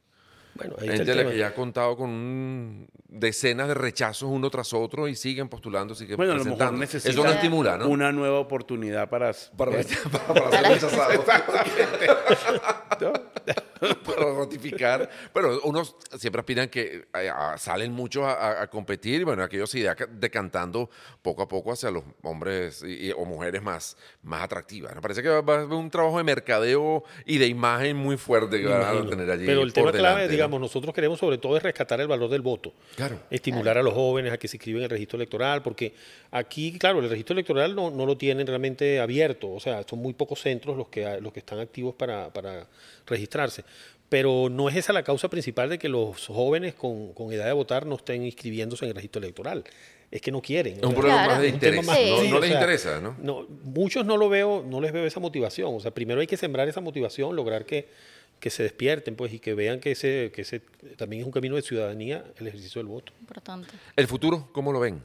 [0.55, 5.17] Bueno, gente la que ya ha contado con decenas de rechazos uno tras otro y
[5.17, 6.83] siguen postulando, siguen bueno, presentando.
[6.83, 7.89] Eso no estimula, ¿no?
[7.89, 9.83] Una nueva oportunidad para, para, para,
[10.35, 11.25] para, ser rechazado.
[14.05, 15.09] para ratificar.
[15.33, 20.89] Pero unos siempre aspiran que eh, salen muchos a, competir y bueno, aquellos ideas decantando
[21.21, 22.85] poco a poco hacia los hombres
[23.17, 24.95] o mujeres más, más atractivas.
[24.95, 28.61] Me parece que va, a haber un trabajo de mercadeo y de imagen muy fuerte
[28.61, 29.47] que van a tener allí.
[29.47, 32.73] Pero el tema clave, digamos, nosotros queremos sobre todo es rescatar el valor del voto.
[32.97, 33.19] Claro.
[33.31, 35.95] Estimular a los jóvenes a que se inscriben en el registro electoral, porque
[36.31, 39.53] aquí, claro, el registro electoral no, no lo tienen realmente abierto.
[39.53, 42.67] O sea, son muy pocos centros los que, los que están activos para, para
[43.07, 43.65] registrarse
[44.13, 47.87] pero no es esa la causa principal de que los jóvenes con, edad de votar
[47.87, 49.65] no estén inscribiéndose en el registro electoral.
[50.11, 50.77] Es que no quieren.
[50.77, 51.87] Es un problema más de interés.
[52.31, 53.17] no, les interesa, ¿no?
[53.23, 53.47] ¿no?
[53.63, 55.75] Muchos no lo veo, no les veo esa motivación.
[55.75, 57.89] O sea, primero hay que sembrar esa motivación, lograr que,
[58.39, 60.61] que se despierten, pues, y que vean que ese, que ese
[60.99, 63.15] también es un camino de ciudadanía el ejercicio del voto.
[63.19, 63.71] Importante.
[63.97, 65.01] ¿El futuro cómo lo ven?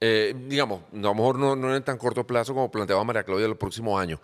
[0.00, 3.48] Eh, digamos, a lo mejor no, no, en tan corto plazo como planteaba María Claudia
[3.48, 4.20] los próximos años,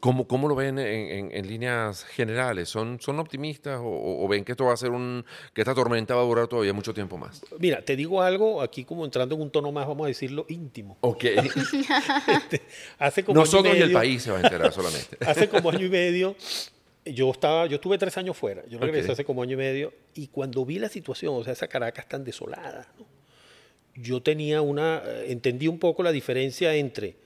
[0.00, 2.68] ¿Cómo, ¿Cómo, lo ven en, líneas generales?
[2.68, 5.24] ¿Son, son optimistas o, ven que esto va a ser un.
[5.52, 7.44] que esta tormenta va a durar todavía mucho tiempo más?
[7.58, 10.98] Mira, te digo algo, aquí como entrando en un tono más, vamos a decirlo, íntimo.
[11.00, 11.24] Ok.
[12.32, 12.62] Este,
[12.98, 15.16] hace como Nosotros y, y el país se va a enterar solamente.
[15.26, 16.36] hace como año y medio.
[17.04, 20.28] Yo estaba, yo estuve tres años fuera, yo regresé hace como año y medio, y
[20.28, 22.86] cuando vi la situación, o sea, esa Caracas tan desolada,
[23.96, 27.16] yo tenía una, eh, entendí un poco la diferencia entre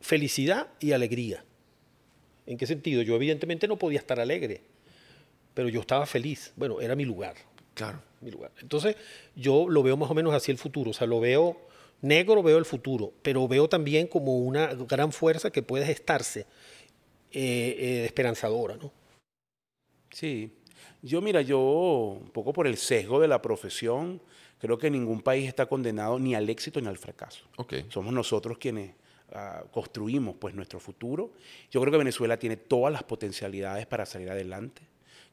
[0.00, 1.44] felicidad y alegría.
[2.46, 3.02] ¿En qué sentido?
[3.02, 4.62] Yo evidentemente no podía estar alegre,
[5.54, 6.52] pero yo estaba feliz.
[6.56, 7.34] Bueno, era mi lugar.
[7.74, 8.02] Claro.
[8.20, 8.50] Mi lugar.
[8.60, 8.96] Entonces,
[9.36, 10.90] yo lo veo más o menos así el futuro.
[10.90, 11.68] O sea, lo veo
[12.00, 16.46] negro, veo el futuro, pero veo también como una gran fuerza que puede gestarse
[17.30, 18.92] eh, eh, esperanzadora, ¿no?
[20.10, 20.52] Sí.
[21.02, 24.20] Yo, mira, yo, un poco por el sesgo de la profesión,
[24.58, 27.44] creo que ningún país está condenado ni al éxito ni al fracaso.
[27.56, 27.86] Okay.
[27.88, 28.92] Somos nosotros quienes
[29.32, 31.32] Ah, construimos pues nuestro futuro.
[31.70, 34.82] Yo creo que Venezuela tiene todas las potencialidades para salir adelante.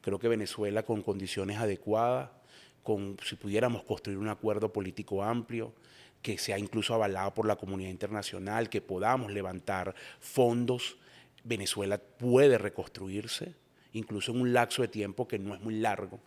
[0.02, 2.30] Creo que Venezuela con condiciones adecuadas,
[2.82, 5.72] con si pudiéramos construir un acuerdo político amplio,
[6.20, 10.98] que sea incluso avalado por la comunidad internacional, que podamos levantar fondos,
[11.42, 13.54] Venezuela puede reconstruirse,
[13.92, 16.20] incluso en un lapso de tiempo que no es muy largo,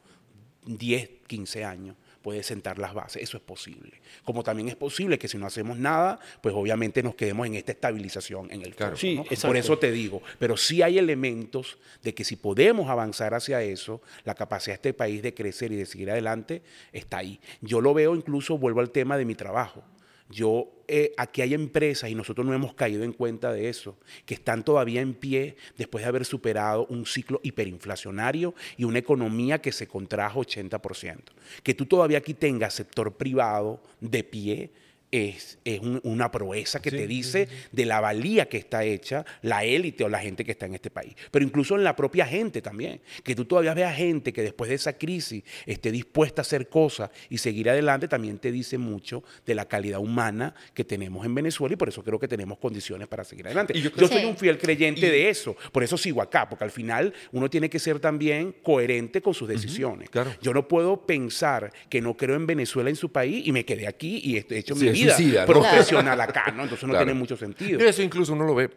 [0.65, 3.24] 10, 15 años puede sentar las bases.
[3.24, 4.01] Eso es posible.
[4.24, 7.72] Como también es posible que si no hacemos nada, pues obviamente nos quedemos en esta
[7.72, 8.95] estabilización en el claro.
[9.41, 14.01] Por eso te digo, pero sí hay elementos de que si podemos avanzar hacia eso,
[14.24, 16.61] la capacidad de este país de crecer y de seguir adelante
[16.91, 17.39] está ahí.
[17.61, 19.84] Yo lo veo incluso, vuelvo al tema de mi trabajo.
[20.30, 24.36] Yo, eh, aquí hay empresas, y nosotros no hemos caído en cuenta de eso, que
[24.36, 29.71] están todavía en pie después de haber superado un ciclo hiperinflacionario y una economía que
[29.71, 31.17] se contrajo 80%.
[31.63, 34.71] Que tú todavía aquí tengas sector privado de pie,
[35.12, 35.57] es,
[36.03, 40.20] una proeza que te dice de la valía que está hecha la élite o la
[40.20, 41.16] gente que está en este país.
[41.32, 43.01] Pero incluso en la propia gente también.
[43.24, 47.10] Que tú todavía veas gente que después de esa crisis esté dispuesta a hacer cosas
[47.30, 51.74] y seguir adelante, también te dice mucho de la calidad humana que tenemos en Venezuela
[51.74, 53.74] y por eso creo que tenemos condiciones para seguir adelante.
[53.80, 55.55] yo, soy un fiel creyente de eso.
[55.72, 59.47] Por eso sigo acá, porque al final uno tiene que ser también coherente con sus
[59.47, 60.10] decisiones.
[60.41, 63.88] Yo no puedo pensar que no creo en Venezuela en su país y me quedé
[63.88, 66.63] aquí y he hecho mi vida profesional acá, ¿no?
[66.63, 67.79] Entonces no tiene mucho sentido.
[67.79, 68.69] Eso incluso uno lo ve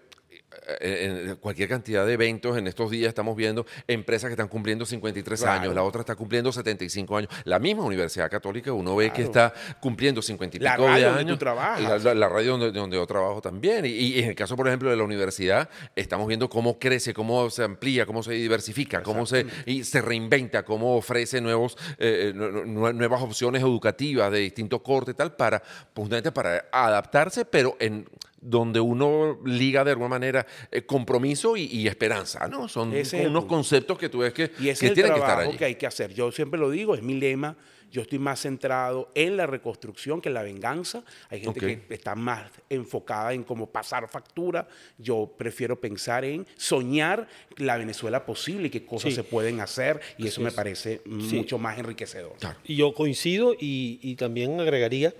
[0.81, 5.41] en cualquier cantidad de eventos en estos días estamos viendo empresas que están cumpliendo 53
[5.41, 5.61] Claro.
[5.61, 7.31] años, la otra está cumpliendo 75 años.
[7.45, 11.07] La misma Universidad Católica, uno ve que está cumpliendo 50 y La pico de radio
[11.07, 11.17] años.
[11.19, 12.05] donde tú trabajas.
[12.05, 13.85] La, radio donde, donde yo trabajo también.
[13.85, 17.51] Y, y en el caso, por ejemplo, de la universidad, estamos viendo cómo crece, cómo
[17.51, 22.93] se amplía, cómo se diversifica, cómo se, y se reinventa, cómo ofrece nuevos, eh, nu-
[22.93, 25.63] nuevas opciones educativas de distinto corte y tal, para,
[25.95, 28.07] justamente para adaptarse, pero en
[28.43, 32.69] donde uno liga de alguna manera eh, compromiso y, y esperanza, ¿no?
[32.69, 35.19] Son Ese unos conceptos que tú ves que, Y ese que es el tienen que
[35.21, 35.59] estar trabajo allí.
[35.59, 36.13] que hay que hacer.
[36.13, 37.57] Yo siempre lo digo, es mi lema.
[37.93, 41.05] Yo estoy más centrado en la reconstrucción que en la venganza.
[41.29, 44.67] Hay gente que está más enfocada en cómo pasar factura.
[44.97, 47.29] Yo prefiero pensar en soñar
[47.59, 49.17] la Venezuela posible y qué cosas Sí.
[49.17, 50.01] se pueden hacer.
[50.17, 51.37] Y Así eso me parece Sí.
[51.37, 52.33] mucho más enriquecedor.
[52.65, 55.13] Y yo coincido y, y también agregaría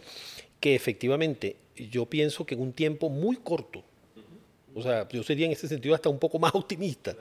[0.63, 3.83] que efectivamente yo pienso que en un tiempo muy corto,
[4.75, 7.15] o sea, yo sería en ese sentido hasta un poco más optimista,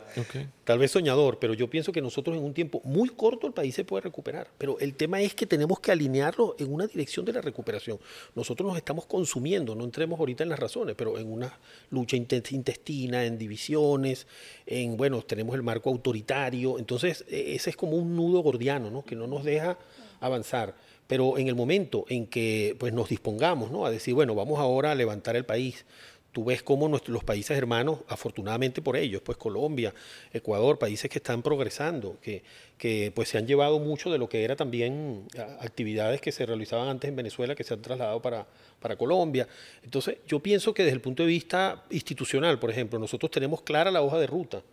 [0.64, 3.76] tal vez soñador, pero yo pienso que nosotros en un tiempo muy corto el país
[3.76, 4.48] se puede recuperar.
[4.58, 8.00] Pero el tema es que tenemos que alinearlo en una dirección de la recuperación.
[8.36, 12.52] Nosotros nos estamos consumiendo, no entremos ahorita en las razones, pero en una lucha inte-
[12.54, 14.28] intestina, en divisiones,
[14.66, 16.80] en, bueno, tenemos el marco autoritario.
[16.80, 19.04] Entonces, e- ese es como un nudo gordiano, ¿no?
[19.04, 19.78] Que no nos deja
[20.22, 20.74] avanzar.
[21.12, 23.86] Pero en el momento en que pues, nos dispongamos ¿no?
[23.86, 25.84] a decir, bueno, vamos ahora a levantar el país,
[26.32, 29.94] tú ves cómo los países hermanos, afortunadamente por ellos, pues Colombia,
[30.32, 32.44] Ecuador, países que están progresando, que,
[32.78, 35.28] que pues se han llevado mucho de lo que era también
[35.60, 38.48] actividades que se realizaban antes en Venezuela, que se han trasladado para,
[38.80, 39.50] para Colombia.
[39.84, 43.92] Entonces, yo pienso que desde el punto de vista institucional, por ejemplo, nosotros tenemos clara
[43.92, 44.64] la hoja de ruta.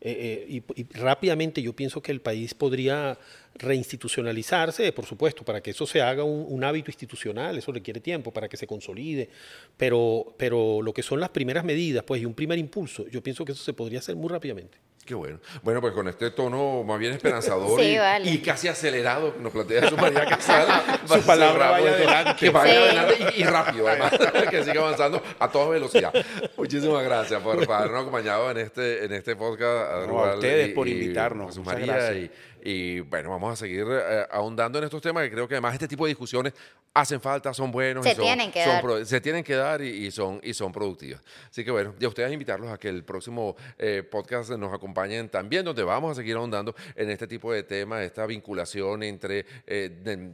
[0.00, 3.18] Eh, eh, y, y rápidamente yo pienso que el país podría
[3.54, 8.32] reinstitucionalizarse, por supuesto, para que eso se haga un, un hábito institucional, eso requiere tiempo
[8.32, 9.30] para que se consolide,
[9.76, 13.44] pero, pero lo que son las primeras medidas pues, y un primer impulso, yo pienso
[13.44, 14.78] que eso se podría hacer muy rápidamente.
[15.06, 15.38] Qué bueno.
[15.62, 18.28] Bueno, pues con este tono más bien esperanzador Sí, y, vale.
[18.28, 20.66] y casi acelerado que nos plantea su María Casal.
[21.06, 22.34] Su palabra vaya adelante.
[22.38, 22.78] Que vaya Sí.
[22.78, 24.12] adelante y, y rápido, además,
[24.50, 26.12] que siga avanzando a toda velocidad.
[26.56, 29.92] Muchísimas gracias por, habernos acompañado en este, en este podcast.
[30.10, 31.46] a ustedes y- por y invitarnos.
[31.50, 31.86] Jesús María.
[31.86, 32.16] gracias.
[32.16, 32.30] Y,
[32.64, 35.88] y, bueno, vamos a seguir eh, ahondando en estos temas que creo que además este
[35.88, 36.52] tipo de discusiones
[36.94, 38.04] hacen falta, son buenos.
[38.04, 38.82] Se y son- tienen que son dar.
[38.82, 41.22] pro- se tienen que dar y, y son, y son productivas.
[41.50, 45.28] Así que bueno, y a ustedes invitarlos a que el próximo eh, podcast nos acompañen
[45.28, 49.90] también, donde vamos a seguir ahondando en este tipo de temas, esta vinculación entre eh,
[50.02, 50.30] de-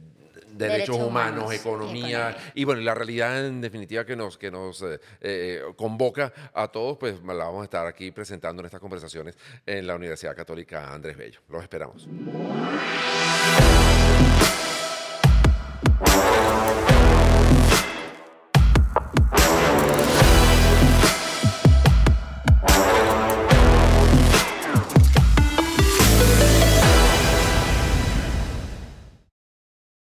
[0.53, 2.51] derechos, Derechos humanos, humanos, economía, economía.
[2.53, 6.97] y bueno, la realidad en definitiva que nos, que nos eh, eh, convoca a todos,
[6.97, 11.17] pues la vamos a estar aquí presentando en estas conversaciones en la Universidad Católica Andrés
[11.17, 11.39] Bello.
[11.49, 12.07] Los esperamos.